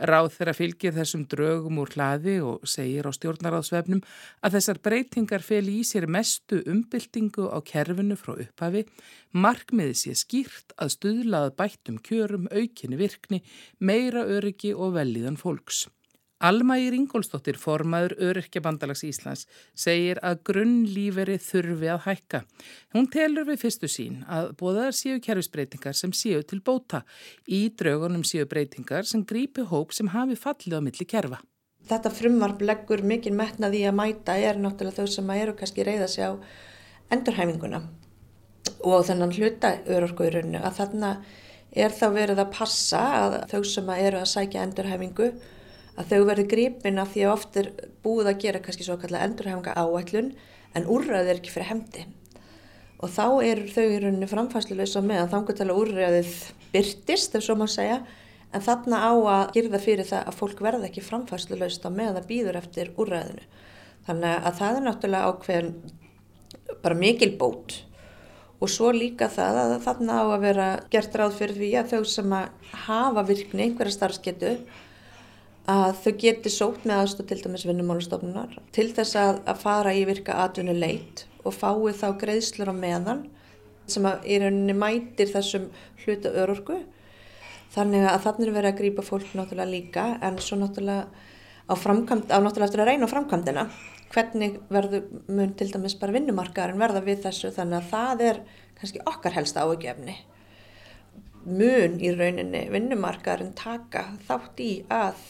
Ráð 0.00 0.32
þeirra 0.38 0.56
fylgir 0.56 0.96
þessum 0.96 1.28
drögum 1.28 1.84
úr 1.84 1.92
hlaði 1.92 2.40
og 2.40 2.64
segir 2.64 3.04
á 3.04 3.12
stjórnaráðsvefnum 3.12 4.00
að 4.40 4.56
þessar 4.56 4.80
breytingar 4.80 5.44
fel 5.44 5.68
í 5.68 5.84
sér 5.84 6.08
mestu 6.08 6.64
umbyltingu 6.64 7.52
á 7.52 7.60
kerfinu 7.60 8.16
frá 8.16 8.32
upphafi 8.32 8.88
Markmiði 9.30 9.94
sé 9.94 10.12
skýrt 10.18 10.72
að 10.74 10.88
stuðlaða 10.96 11.52
bættum 11.54 12.00
kjörum, 12.02 12.48
aukinni 12.50 12.96
virkni, 12.98 13.38
meira 13.78 14.24
öryggi 14.26 14.69
og 14.74 14.94
velíðan 14.98 15.38
fólks. 15.40 15.86
Almægir 16.40 16.94
Ingólstóttir, 16.96 17.58
formaður 17.60 18.14
Öryrkja 18.30 18.62
bandalags 18.64 19.02
Íslands, 19.04 19.42
segir 19.76 20.16
að 20.24 20.38
grunnlíferi 20.48 21.36
þurfi 21.36 21.90
að 21.92 22.06
hækka. 22.06 22.40
Hún 22.96 23.10
telur 23.12 23.44
við 23.44 23.60
fyrstu 23.66 23.90
sín 23.92 24.22
að 24.24 24.54
bóðaðar 24.62 24.96
séu 24.96 25.20
kerfisbreytingar 25.20 25.98
sem 25.98 26.14
séu 26.16 26.40
til 26.40 26.62
bóta. 26.64 27.02
Í 27.44 27.66
draugunum 27.76 28.24
séu 28.24 28.48
breytingar 28.48 29.04
sem 29.04 29.26
grípi 29.28 29.66
hóp 29.68 29.92
sem 29.92 30.08
hafi 30.14 30.38
fallið 30.40 30.80
á 30.80 30.84
milli 30.88 31.08
kerfa. 31.12 31.42
Þetta 31.90 32.14
frumvarp 32.16 32.64
leggur 32.64 33.04
mikinn 33.04 33.36
metnaði 33.36 33.84
að 33.88 33.98
mæta 34.00 34.38
er 34.40 34.56
náttúrulega 34.56 35.04
þau 35.04 35.12
sem 35.18 35.30
eru 35.36 35.58
kannski 35.60 35.84
reyða 35.84 36.08
sig 36.08 36.24
á 36.24 36.40
endurhæfinguna 37.12 37.82
og 38.80 39.04
þennan 39.04 39.36
hluta 39.36 39.76
örorkuðurinu 39.92 40.64
að 40.64 40.76
þarna 40.80 41.14
er 41.72 41.94
þá 41.94 42.06
verið 42.14 42.42
að 42.42 42.52
passa 42.54 43.00
að 43.24 43.36
þau 43.52 43.60
sem 43.72 43.90
eru 43.96 44.20
að 44.20 44.30
sækja 44.32 44.64
endurhefingu 44.66 45.32
að 46.00 46.14
þau 46.14 46.22
verði 46.30 46.46
grípin 46.50 47.02
af 47.02 47.12
því 47.12 47.26
að 47.26 47.34
oft 47.34 47.58
er 47.60 47.68
búið 48.04 48.32
að 48.32 48.40
gera 48.46 48.62
kannski 48.64 48.86
svo 48.86 48.96
kallar 49.00 49.26
endurhefinga 49.26 49.76
áætlun 49.76 50.32
en 50.74 50.88
úrræðið 50.90 51.34
er 51.34 51.40
ekki 51.40 51.54
fyrir 51.54 51.70
hefndi 51.70 52.06
og 53.00 53.12
þá 53.12 53.26
er 53.46 53.62
þau 53.72 53.84
í 53.86 54.00
rauninni 54.00 54.28
framfæslulegsa 54.30 55.02
með 55.04 55.22
að 55.24 55.30
þangu 55.34 55.56
til 55.56 55.68
að 55.68 55.78
úrræðið 55.82 56.34
byrtist 56.74 57.36
ef 57.38 57.46
svo 57.46 57.56
má 57.58 57.66
segja 57.70 58.00
en 58.50 58.64
þarna 58.64 58.98
á 58.98 59.12
að 59.14 59.52
gerða 59.56 59.80
fyrir 59.82 60.08
það 60.08 60.26
að 60.26 60.38
fólk 60.40 60.62
verða 60.64 60.88
ekki 60.88 61.04
framfæslulegsta 61.06 61.92
með 61.94 62.18
að 62.18 62.28
býður 62.30 62.58
eftir 62.60 62.90
úrræðinu. 62.98 63.46
Þannig 64.08 64.48
að 64.48 64.58
það 64.58 64.76
er 64.76 64.86
náttúrulega 64.86 65.30
ákveðin 65.30 65.72
bara 66.82 66.98
mikil 66.98 67.30
bót 67.38 67.76
og 68.60 68.68
svo 68.68 68.92
líka 68.92 69.30
það 69.32 69.58
að 69.62 69.74
þarna 69.86 70.20
á 70.20 70.24
að 70.26 70.44
vera 70.44 70.68
gert 70.92 71.16
ráð 71.16 71.38
fyrir 71.38 71.58
því 71.58 71.70
að 71.80 71.92
þau 71.94 72.04
sem 72.12 72.36
að 72.36 72.70
hafa 72.84 73.26
virkni 73.30 73.66
einhverja 73.66 73.96
starfsketu 73.96 74.54
að 75.70 75.90
þau 76.02 76.12
geti 76.20 76.52
sótt 76.52 76.86
með 76.88 77.02
aðstóð 77.02 77.28
til 77.30 77.40
dæmis 77.44 77.66
vinnumálustofnunar 77.68 78.56
til 78.76 78.88
þess 78.96 79.16
að, 79.20 79.42
að 79.48 79.60
fara 79.64 79.94
í 79.96 80.04
virka 80.08 80.36
atvinnu 80.44 80.76
leit 80.76 81.24
og 81.44 81.56
fái 81.56 81.92
þá 81.96 82.08
greiðslur 82.20 82.72
á 82.72 82.74
meðan 82.76 83.26
sem 83.90 84.06
að 84.06 84.26
í 84.28 84.38
rauninni 84.42 84.76
mætir 84.76 85.30
þessum 85.30 85.68
hluta 86.04 86.32
örorku. 86.42 86.76
Þannig 87.74 88.06
að 88.06 88.24
þannig 88.26 88.48
er 88.48 88.56
verið 88.56 88.72
að 88.72 88.78
grýpa 88.80 89.06
fólk 89.06 89.32
náttúrulega 89.34 89.70
líka 89.70 90.04
en 90.26 90.38
svo 90.42 90.58
náttúrulega 90.58 91.06
á 91.70 91.74
framkvæmt, 91.78 92.30
á 92.34 92.38
náttúrulega 92.42 92.68
eftir 92.68 92.82
að 92.82 92.90
reyna 92.90 93.06
á 93.06 93.12
framkvæmdina 93.12 93.64
hvernig 94.10 94.58
verður 94.72 95.06
mun 95.28 95.54
til 95.58 95.70
dæmis 95.72 95.96
bara 96.00 96.16
vinnumarkaðarinn 96.16 96.82
verða 96.82 97.04
við 97.06 97.24
þessu? 97.26 97.52
Þannig 97.54 97.78
að 97.78 97.90
það 97.94 98.26
er 98.26 98.42
kannski 98.80 99.04
okkar 99.06 99.36
helsta 99.36 99.64
áhugjefni 99.66 100.16
mun 101.46 101.96
í 102.02 102.10
rauninni 102.12 102.66
vinnumarkaðarinn 102.72 103.54
taka 103.56 104.10
þátt 104.26 104.60
í 104.60 104.70
að 104.92 105.20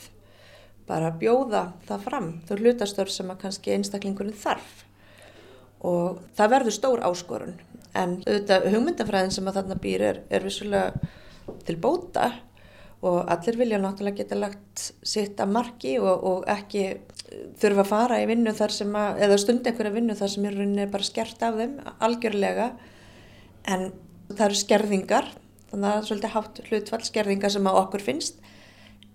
bara 0.91 1.13
bjóða 1.15 1.65
það 1.87 2.07
fram 2.07 2.31
þau 2.49 2.57
hlutastörf 2.59 3.13
sem 3.15 3.31
að 3.31 3.43
kannski 3.45 3.75
einstaklingurinn 3.77 4.37
þarf. 4.37 4.85
Og 5.87 6.19
það 6.37 6.53
verður 6.57 6.77
stór 6.77 7.03
áskorun. 7.07 7.55
En 7.97 8.19
auðvitað 8.25 8.67
hugmyndafræðin 8.75 9.35
sem 9.35 9.49
að 9.49 9.61
þarna 9.61 9.77
býr 9.83 10.05
er, 10.09 10.19
er 10.31 10.45
vissulega 10.45 11.55
til 11.67 11.77
bóta 11.81 12.27
og 13.01 13.31
allir 13.33 13.57
vilja 13.57 13.79
náttúrulega 13.81 14.21
geta 14.21 14.37
lagt 14.37 14.91
sitt 15.09 15.41
að 15.41 15.55
marki 15.55 15.95
og, 16.03 16.25
og 16.27 16.49
ekki 16.53 16.85
þurfa 17.61 17.85
að 17.85 17.89
fara 17.89 18.19
í 18.21 18.27
vinnu 18.29 18.53
þar 18.57 18.75
sem 18.75 18.97
að, 18.99 19.23
eða 19.25 19.39
stund 19.41 19.69
einhverja 19.69 19.95
vinnu 19.95 20.17
þar 20.19 20.33
sem 20.35 20.45
í 20.45 20.53
rauninni 20.53 20.85
er 20.85 20.93
bara 20.93 21.07
skert 21.07 21.45
af 21.47 21.57
þeim 21.57 21.79
algjörlega. 22.03 22.67
En 23.73 23.89
það 24.29 24.45
eru 24.49 24.61
skerðingar 24.61 25.31
þannig 25.71 25.87
að 25.87 25.95
það 25.95 26.01
er 26.01 26.09
svolítið 26.11 26.35
hátt 26.35 26.63
hlutfall 26.69 27.03
skerðingar 27.09 27.55
sem 27.55 27.71
að 27.71 27.81
okkur 27.85 28.05
finnst. 28.05 28.41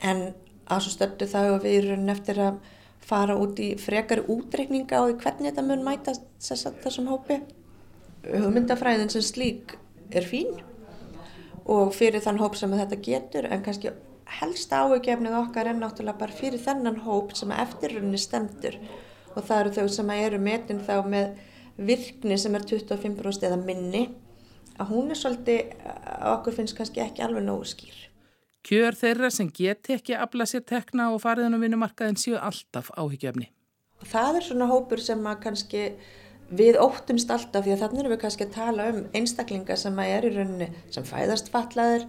En 0.01 0.25
að 0.65 0.85
svo 0.85 0.95
stöldu 0.95 1.29
það 1.29 1.51
og 1.53 1.65
við 1.67 1.77
erum 1.83 2.13
eftir 2.15 2.41
að 2.41 2.61
fara 3.05 3.35
út 3.37 3.59
í 3.61 3.75
frekari 3.77 4.25
útreikninga 4.33 4.97
á 4.97 5.05
því 5.05 5.17
hvernig 5.21 5.51
þetta 5.51 5.65
mun 5.67 5.85
mæta 5.85 6.15
þessum 6.41 7.11
hópi. 7.11 7.43
Hugmyndafræðin 8.25 9.13
sem 9.13 9.21
slík 9.21 9.75
er 10.09 10.25
fín 10.25 10.55
og 11.65 11.93
fyrir 11.97 12.21
þann 12.21 12.41
hóp 12.41 12.57
sem 12.59 12.73
þetta 12.73 13.01
getur 13.07 13.47
en 13.49 13.63
kannski 13.65 13.93
helsta 14.39 14.83
áhugjefnið 14.83 15.37
okkar 15.39 15.69
er 15.69 15.77
náttúrulega 15.77 16.19
bara 16.19 16.37
fyrir 16.37 16.61
þennan 16.61 17.01
hóp 17.05 17.33
sem 17.37 17.51
eftirrunni 17.53 18.19
stendur 18.21 18.77
og 19.35 19.43
það 19.43 19.59
eru 19.59 19.73
þau 19.79 19.87
sem 19.97 20.13
eru 20.15 20.39
metin 20.41 20.81
þá 20.85 20.95
með 21.09 21.35
virkni 21.77 22.37
sem 22.39 22.55
er 22.55 22.65
25% 22.65 23.47
eða 23.49 23.59
minni 23.59 24.05
að 24.79 24.91
hún 24.91 25.11
er 25.11 25.19
svolítið, 25.19 25.71
okkur 26.35 26.55
finnst 26.55 26.75
kannski 26.77 27.03
ekki 27.03 27.23
alveg 27.23 27.45
nógu 27.45 27.67
skýr. 27.69 27.95
Kjör 28.65 28.97
þeirra 28.97 29.29
sem 29.31 29.51
geti 29.53 29.93
ekki 29.95 30.15
afla 30.17 30.47
sér 30.49 30.65
tekna 30.65 31.11
og 31.13 31.21
fariðan 31.23 31.55
á 31.55 31.59
vinnumarkaðin 31.61 32.17
séu 32.19 32.39
alltaf 32.39 32.89
áhyggjefni. 32.97 33.51
Það 34.05 34.39
er 34.39 34.45
svona 34.47 34.67
hópur 34.69 35.01
sem 35.01 35.21
að 35.29 35.41
kannski 35.43 35.83
við 36.49 36.77
óttumst 36.77 37.31
alltaf 37.33 37.65
því 37.65 37.73
að 37.73 37.83
þannig 37.83 38.03
erum 38.03 38.13
við 38.13 38.21
kannski 38.21 38.45
að 38.45 38.55
tala 38.55 38.89
um 38.91 39.01
einstaklinga 39.17 39.77
sem 39.79 39.99
er 40.03 40.27
í 40.27 40.33
rauninni 40.35 40.69
sem 40.93 41.07
fæðast 41.07 41.49
fatlaðir 41.53 42.05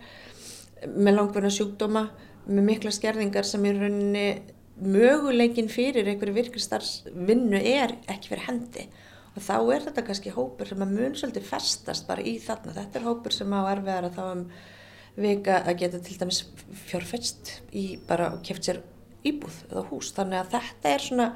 með 0.92 1.16
langverðna 1.16 1.52
sjúkdóma, 1.56 2.02
með 2.46 2.68
mikla 2.68 2.92
skerðingar 2.92 3.48
sem 3.48 3.64
í 3.64 3.72
rauninni 3.76 4.26
möguleikin 4.76 5.70
fyrir 5.72 6.08
einhverju 6.10 6.36
virkistarfsvinnu 6.36 7.60
er 7.64 7.96
ekki 8.12 8.34
fyrir 8.34 8.44
hendi 8.50 8.84
og 9.36 9.44
þá 9.44 9.56
er 9.74 9.84
þetta 9.86 10.04
kannski 10.04 10.32
hópur 10.32 10.68
sem 10.68 10.84
að 10.84 10.92
mun 10.96 11.16
svolítið 11.16 11.48
festast 11.48 12.06
bara 12.08 12.24
í 12.24 12.36
þarna. 12.40 12.74
Þetta 12.76 13.00
er 13.00 13.06
hópur 13.08 13.34
sem 13.36 13.52
á 13.52 13.60
erfiðar 13.72 14.08
að 14.08 14.16
þá 14.16 14.22
um 14.26 14.44
vika 15.16 15.58
að 15.64 15.78
geta 15.82 16.00
til 16.04 16.16
dæmis 16.20 16.42
fjárfæst 16.88 17.52
í 17.76 17.84
bara 18.08 18.30
og 18.36 18.42
keft 18.44 18.68
sér 18.68 18.80
íbúð 19.28 19.58
eða 19.70 19.84
hús. 19.90 20.12
Þannig 20.16 20.40
að 20.40 20.54
þetta 20.56 20.92
er 20.92 21.04
svona 21.04 21.28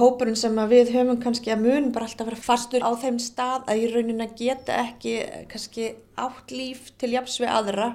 hópurinn 0.00 0.38
sem 0.38 0.56
við 0.70 0.92
höfum 0.94 1.20
kannski 1.22 1.52
að 1.54 1.64
mun 1.66 1.90
bara 1.94 2.08
alltaf 2.08 2.28
vera 2.28 2.40
fastur 2.40 2.84
á 2.84 2.90
þeim 3.00 3.18
stað 3.22 3.66
að 3.68 3.82
í 3.82 3.90
raunin 3.92 4.24
að 4.24 4.36
geta 4.40 4.78
ekki 4.84 5.16
kannski 5.50 5.90
átt 6.18 6.54
líf 6.54 6.92
til 7.00 7.12
jafs 7.14 7.40
við 7.42 7.52
aðra 7.52 7.88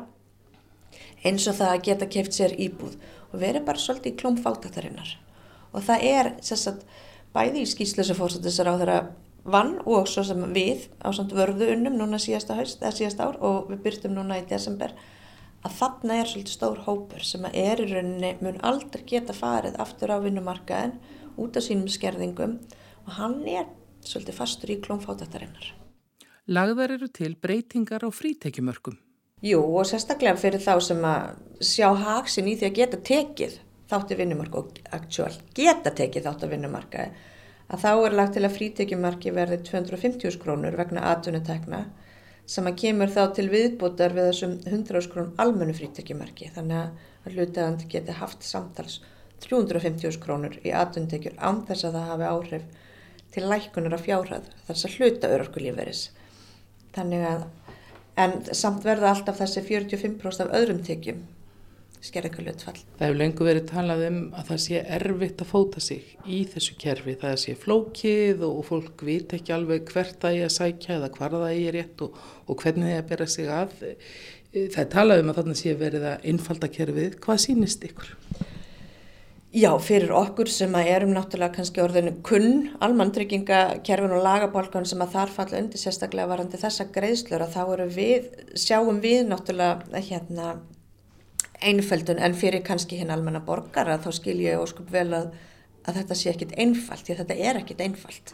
eins 1.24 1.48
og 1.48 1.58
það 1.58 1.72
að 1.72 1.84
geta 1.88 2.12
keft 2.18 2.38
sér 2.38 2.56
íbúð 2.60 2.98
og 3.32 3.40
verið 3.42 3.66
bara 3.68 3.82
svolítið 3.82 4.14
í 4.14 4.18
klómfátatarinnar. 4.22 5.16
Og 5.74 5.82
það 5.88 6.06
er 6.10 6.32
sérstaklega 6.46 7.02
bæði 7.34 7.64
í 7.66 8.14
fórst 8.14 8.44
þessar 8.46 8.70
á 8.70 8.74
þeirra 8.78 9.00
vann 9.44 9.74
og 9.90 10.08
svo 10.08 10.24
sem 10.24 10.44
við 10.56 10.86
á 11.04 11.10
samt 11.16 11.34
vörðu 11.36 11.72
unnum 11.74 11.98
núna 11.98 12.20
síðasta 12.22 12.56
haust, 12.56 12.84
síðasta 12.84 13.28
ár 13.28 13.40
og 13.42 13.72
við 13.72 13.82
byrjum 13.88 14.14
núna 14.16 14.40
í 14.40 14.46
desember 14.48 14.94
að 15.64 15.76
þarna 15.80 16.20
er 16.20 16.30
svolítið 16.30 16.54
stór 16.54 16.84
hópur 16.86 17.26
sem 17.26 17.44
að 17.48 17.58
er 17.64 17.82
í 17.82 17.90
rauninni 17.90 18.32
mun 18.44 18.62
aldrei 18.64 19.04
geta 19.08 19.36
farið 19.36 19.80
aftur 19.84 20.14
á 20.14 20.18
vinnumarkaðin 20.24 20.96
út 21.38 21.58
af 21.58 21.66
sínum 21.66 21.90
skerðingum 21.92 22.60
og 23.06 23.16
hann 23.18 23.42
er 23.48 23.68
svolítið 24.04 24.38
fastur 24.38 24.74
í 24.74 24.80
klónfátatarinnar. 24.84 25.74
Lagðar 26.48 26.98
eru 26.98 27.08
til 27.08 27.36
breytingar 27.40 28.04
á 28.04 28.10
frítekjumörkum. 28.12 28.98
Jú 29.44 29.60
og 29.64 29.88
sérstaklega 29.88 30.40
fyrir 30.40 30.64
þá 30.64 30.74
sem 30.84 31.04
að 31.08 31.38
sjá 31.64 31.90
haksin 32.00 32.48
í 32.48 32.56
því 32.60 32.68
að 32.70 32.78
geta 32.80 33.00
tekið 33.10 33.60
þáttu 33.92 34.18
vinnumarka 34.20 34.62
og 34.62 34.82
actual 34.96 35.34
geta 35.56 35.92
tekið 35.96 36.28
þáttu 36.28 36.50
vinnumarkaði 36.52 37.32
að 37.74 37.84
þá 37.84 37.92
er 37.94 38.16
lagt 38.18 38.36
til 38.38 38.44
að 38.44 38.56
frítekjumarki 38.58 39.34
verði 39.36 39.60
250 39.68 40.40
krónur 40.42 40.78
vegna 40.80 41.06
atvinnutekna 41.12 41.82
sem 42.46 42.68
að 42.68 42.80
kemur 42.84 43.12
þá 43.12 43.24
til 43.38 43.48
viðbútar 43.52 44.16
við 44.16 44.30
þessum 44.30 44.56
100 44.68 45.12
krónum 45.12 45.36
almennu 45.40 45.76
frítekjumarki 45.78 46.52
þannig 46.56 46.80
að 46.84 47.36
hlutaðandi 47.38 47.90
geti 47.92 48.18
haft 48.20 48.44
samtals 48.48 49.00
350 49.44 50.20
krónur 50.24 50.58
í 50.64 50.74
atvinnutekjur 50.84 51.38
án 51.40 51.64
þess 51.68 51.88
að 51.88 52.00
það 52.00 52.10
hafi 52.12 52.32
áhrif 52.32 52.66
til 53.34 53.46
lækunar 53.50 53.98
af 53.98 54.06
fjárhæð 54.08 54.50
þess 54.68 54.88
að 54.88 54.98
hluta 54.98 55.32
örorkulíferis 55.36 56.04
þannig 56.96 57.28
að 57.28 57.46
en 58.24 58.36
samt 58.54 58.84
verða 58.86 59.14
alltaf 59.14 59.40
þessi 59.42 59.64
45% 59.66 60.46
af 60.46 60.54
öðrum 60.54 60.84
tekjum 60.86 61.24
skerðingalutfall. 62.04 62.82
Það 62.98 63.06
hefur 63.06 63.20
lengur 63.20 63.48
verið 63.48 63.68
talað 63.70 64.02
um 64.10 64.18
að 64.36 64.50
það 64.50 64.62
sé 64.66 64.80
erfitt 64.98 65.44
að 65.44 65.52
fóta 65.54 65.84
sig 65.84 66.10
í 66.28 66.42
þessu 66.52 66.76
kerfi. 66.82 67.16
Það 67.22 67.36
sé 67.46 67.56
flókið 67.60 68.44
og 68.48 68.60
fólk 68.68 69.06
veit 69.08 69.36
ekki 69.38 69.56
alveg 69.56 69.88
hvert 69.92 70.18
það 70.20 70.40
er 70.40 70.50
að 70.50 70.56
sækja 70.58 70.98
eða 70.98 71.12
hvar 71.16 71.38
það 71.38 71.54
er 71.54 71.78
rétt 71.78 72.04
og, 72.04 72.18
og 72.44 72.60
hvernig 72.60 72.90
það 72.90 72.96
er 72.98 73.04
að 73.06 73.12
bera 73.14 73.30
sig 73.36 73.54
að. 73.60 73.78
Það 74.54 74.82
er 74.84 74.90
talað 74.98 75.24
um 75.24 75.32
að 75.32 75.40
þarna 75.40 75.60
sé 75.62 75.78
verið 75.80 76.10
að 76.12 76.28
innfalda 76.34 76.72
kerfið. 76.76 77.16
Hvað 77.24 77.42
sínist 77.46 77.88
ykkur? 77.88 78.12
Já, 79.54 79.70
fyrir 79.78 80.10
okkur 80.18 80.50
sem 80.50 80.72
að 80.74 80.88
erum 80.96 81.12
náttúrulega 81.14 81.54
kannski 81.60 81.82
orðinu 81.84 82.16
kunn, 82.26 82.72
almanntryggingakerfin 82.82 84.16
og 84.16 84.24
lagabálkan 84.26 84.88
sem 84.90 85.02
að 85.06 85.12
þar 85.14 85.34
falla 85.36 85.60
undir 85.62 85.82
sérstaklega 85.82 86.32
varandi 86.32 86.58
þessa 86.58 86.88
greiðslur 86.96 87.44
að 87.46 87.54
þá 87.54 87.60
eru 87.76 87.86
við, 87.94 88.32
sjáum 88.58 88.98
við 89.04 89.28
náttúrulega 89.30 90.02
hérna 90.08 90.56
einföldun 91.62 92.24
en 92.26 92.34
fyrir 92.34 92.66
kannski 92.66 92.98
hinn 92.98 93.14
almenna 93.14 93.44
borgara 93.46 94.00
þá 94.02 94.10
skil 94.18 94.40
ég 94.42 94.58
óskup 94.58 94.90
vel 94.90 95.12
að, 95.20 95.30
að 95.86 96.02
þetta 96.02 96.18
sé 96.18 96.34
ekkit 96.34 96.58
einfalt 96.58 97.06
því 97.06 97.20
þetta 97.22 97.38
er 97.52 97.62
ekkit 97.62 97.86
einfalt 97.86 98.34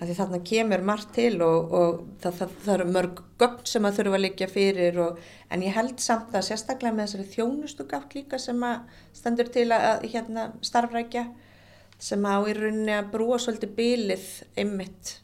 að 0.00 0.08
því 0.10 0.16
þarna 0.18 0.40
kemur 0.50 0.84
margt 0.88 1.12
til 1.14 1.34
og, 1.46 1.72
og 1.78 2.00
það, 2.22 2.38
það, 2.40 2.54
það 2.64 2.74
eru 2.74 2.86
mörg 2.96 3.22
gögn 3.40 3.68
sem 3.70 3.86
að 3.86 3.98
þurfa 3.98 4.18
að 4.18 4.24
liggja 4.24 4.48
fyrir 4.50 5.00
og, 5.04 5.20
en 5.54 5.64
ég 5.64 5.76
held 5.76 6.02
samt 6.02 6.34
að 6.34 6.46
sérstaklega 6.48 6.96
með 6.96 7.08
þessari 7.08 7.34
þjónustu 7.34 7.86
gátt 7.90 8.16
líka 8.18 8.40
sem 8.42 8.64
að 8.66 9.02
stendur 9.14 9.50
til 9.54 9.68
að 9.74 10.08
hérna, 10.10 10.48
starfrækja 10.66 11.28
sem 12.02 12.26
á 12.26 12.36
í 12.42 12.56
rauninni 12.56 12.96
að 12.96 13.12
brúa 13.14 13.38
svolítið 13.38 13.76
bylið 13.78 14.26
einmitt 14.58 15.18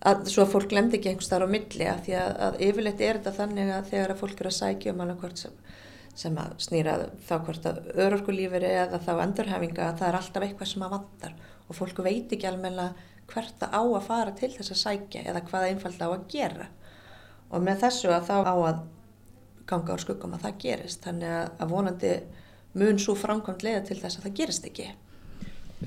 að 0.00 0.26
svo 0.32 0.46
að 0.46 0.54
fólk 0.54 0.70
glemdi 0.72 0.98
ekki 0.98 1.12
einhvers 1.12 1.30
þar 1.30 1.46
á 1.46 1.54
milli 1.54 1.86
að 1.86 2.02
því 2.06 2.16
að, 2.16 2.30
að 2.46 2.60
yfirleitt 2.66 3.02
er 3.04 3.20
þetta 3.20 3.36
þannig 3.36 3.72
að 3.74 3.90
þegar 3.92 4.14
að 4.14 4.20
fólk 4.22 4.40
eru 4.40 4.50
að 4.50 4.56
sækja 4.56 4.94
um 4.94 5.04
alveg 5.04 5.24
hvort 5.24 5.42
sem 5.44 5.58
sem 6.20 6.36
að 6.40 6.56
snýra 6.60 6.96
þá 7.28 7.34
hvort 7.46 7.66
að 7.68 7.78
örorkulíferi 7.94 8.70
eða 8.82 8.98
þá 9.04 9.12
endurhefinga 9.22 9.86
að 9.86 10.00
það 10.00 10.08
er 10.08 10.18
alltaf 10.18 10.46
eitthvað 10.46 10.70
sem 10.72 10.84
að 10.84 10.94
vandar 10.96 11.36
og 11.70 11.78
fólku 11.78 12.04
veit 12.04 12.32
ekki 12.34 12.48
almenna 12.50 12.88
hvert 13.32 13.56
það 13.60 13.76
á 13.76 13.82
að 13.82 14.06
fara 14.06 14.34
til 14.38 14.50
þess 14.54 14.74
að 14.74 14.80
sækja 14.84 15.26
eða 15.30 15.44
hvað 15.48 15.68
einfalda 15.68 16.08
á 16.08 16.10
að 16.14 16.26
gera. 16.32 16.66
Og 17.50 17.62
með 17.66 17.84
þessu 17.84 18.10
að 18.14 18.26
þá 18.30 18.36
á 18.46 18.54
að 18.54 18.80
ganga 19.70 19.94
á 19.94 20.02
skuggum 20.02 20.34
að 20.36 20.44
það 20.46 20.58
gerist. 20.64 21.04
Þannig 21.04 21.36
að 21.36 21.70
vonandi 21.70 22.12
mun 22.80 23.00
svo 23.02 23.16
framkvæmt 23.18 23.64
leiða 23.66 23.86
til 23.88 23.98
þess 24.00 24.20
að 24.20 24.26
það 24.26 24.36
gerist 24.40 24.68
ekki. 24.70 24.90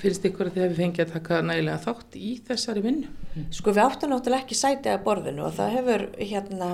Finnst 0.02 0.26
ykkur 0.26 0.50
að 0.50 0.56
þið 0.56 0.64
hefur 0.64 0.80
fengið 0.80 1.04
að 1.04 1.14
taka 1.14 1.40
nægilega 1.46 1.82
þátt 1.84 2.16
í 2.18 2.30
þessari 2.48 2.82
vinnu? 2.82 3.10
Sko 3.54 3.74
við 3.76 3.84
áttum 3.84 4.10
náttúrulega 4.10 4.46
ekki 4.48 4.58
sæti 4.58 4.90
að 4.90 5.04
borðinu 5.06 5.44
og 5.46 5.54
það 5.60 5.76
hefur 5.78 6.06
hérna 6.18 6.70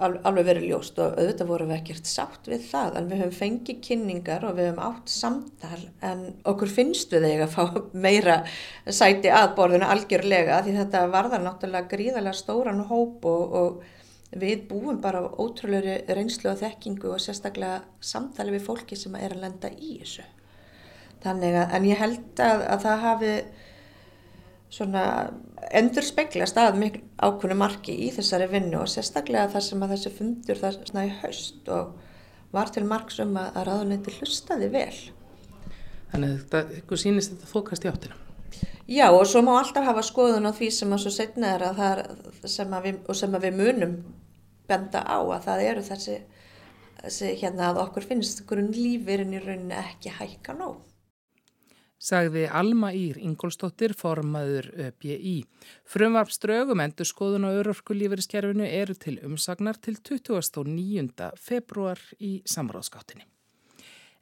alveg 0.00 0.46
verið 0.48 0.68
ljóst 0.70 0.98
og 0.98 1.18
auðvitað 1.18 1.50
vorum 1.50 1.70
við 1.70 1.80
ekkert 1.80 2.08
sátt 2.10 2.48
við 2.50 2.64
það 2.70 2.96
en 2.98 3.08
við 3.10 3.20
höfum 3.22 3.36
fengið 3.38 3.80
kynningar 3.86 4.46
og 4.48 4.56
við 4.58 4.70
höfum 4.70 4.84
átt 4.88 5.12
samtal 5.12 5.80
en 6.08 6.24
okkur 6.50 6.72
finnst 6.72 7.14
við 7.14 7.28
þegar 7.28 7.44
að 7.46 7.54
fá 7.54 7.82
meira 8.06 8.38
sæti 8.86 9.30
að 9.30 9.52
borðinu 9.58 9.90
algjörlega 9.94 10.62
því 10.66 10.78
þetta 10.80 11.04
varðar 11.14 11.44
náttúrulega 11.44 11.90
gríðarlega 11.92 12.40
stóran 12.40 12.82
hóp 12.88 13.28
og, 13.30 13.58
og 13.60 13.84
við 14.34 14.64
búum 14.70 14.98
bara 15.02 15.22
ótrúlega 15.22 16.00
reynslu 16.16 16.50
og 16.50 16.58
þekkingu 16.62 17.12
og 17.14 17.22
sérstaklega 17.22 17.84
samtali 18.02 18.56
við 18.56 18.66
fólki 18.66 18.98
sem 18.98 19.14
er 19.18 19.36
að 19.36 19.44
lenda 19.46 19.70
í 19.70 19.98
þessu. 20.00 20.24
Þannig 21.24 21.54
að, 21.56 21.76
en 21.76 21.86
ég 21.88 22.00
held 22.02 22.42
að, 22.42 22.64
að 22.74 22.82
það 22.84 23.04
hafi 23.04 23.34
svona 24.74 25.04
endur 25.72 26.04
speglast 26.06 26.58
að 26.60 26.78
mjög 26.80 26.98
ákvönu 27.22 27.56
marki 27.58 27.94
í 28.06 28.10
þessari 28.14 28.48
vinnu 28.52 28.80
og 28.82 28.90
sérstaklega 28.90 29.52
þar 29.54 29.64
sem 29.66 29.84
að 29.84 29.94
þessi 29.94 30.12
fundur 30.18 30.60
það 30.60 30.80
snæði 30.90 31.14
haust 31.22 31.70
og 31.74 31.94
var 32.54 32.70
til 32.74 32.84
marksum 32.86 33.34
að, 33.38 33.48
að 33.58 33.66
ráðuneyti 33.68 34.14
hlustaði 34.18 34.68
vel. 34.74 34.98
Þannig 36.12 36.28
að 36.28 36.36
þetta, 36.42 36.62
ykkur 36.80 37.00
sínist 37.00 37.34
þetta 37.34 37.50
fókast 37.50 37.86
í 37.86 37.90
áttina? 37.90 38.20
Já 38.86 39.08
og 39.08 39.24
svo 39.26 39.40
má 39.42 39.54
alltaf 39.56 39.86
hafa 39.88 40.04
skoðun 40.04 40.46
á 40.46 40.52
því 40.54 40.70
sem 40.76 40.92
að 40.92 41.04
svo 41.06 41.12
setna 41.14 41.54
er 41.56 41.66
að 41.70 41.80
það 41.80 42.50
sem 42.52 42.76
að 42.76 42.86
við, 42.86 42.98
og 43.08 43.18
sem 43.18 43.34
að 43.34 43.46
við 43.48 43.60
munum 43.62 43.94
benda 44.68 45.00
á 45.00 45.18
að 45.18 45.46
það 45.48 45.62
eru 45.70 45.84
þessi, 45.88 46.18
þessi 47.00 47.30
hérna 47.40 47.70
að 47.70 47.80
okkur 47.86 48.08
finnst 48.12 48.44
grunn 48.48 48.72
lífirinn 48.76 49.34
í 49.34 49.40
rauninni 49.42 49.78
ekki 49.80 50.12
hækka 50.18 50.56
nóg 50.58 50.82
sagði 52.04 52.44
Alma 52.52 52.92
Ír 52.92 53.18
Ingólstóttir 53.22 53.94
formaður 53.96 54.70
ÖBI. 54.90 55.36
Frumvarpströgum 55.88 56.82
endur 56.84 57.08
skoðun 57.08 57.48
og 57.48 57.60
örorkulíferiskerfinu 57.62 58.66
eru 58.68 58.96
til 59.00 59.18
umsagnar 59.24 59.80
til 59.80 59.96
29. 60.00 61.30
februar 61.40 62.00
í 62.20 62.36
samráðskáttinni. 62.44 63.24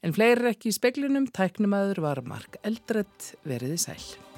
En 0.03 0.14
fleiri 0.14 0.51
ekki 0.51 0.73
í 0.73 0.75
speklinum, 0.75 1.29
tæknumadur 1.31 2.03
var 2.03 2.25
Mark 2.27 2.59
Eldredd 2.66 3.35
veriði 3.47 3.79
sæl. 3.79 4.32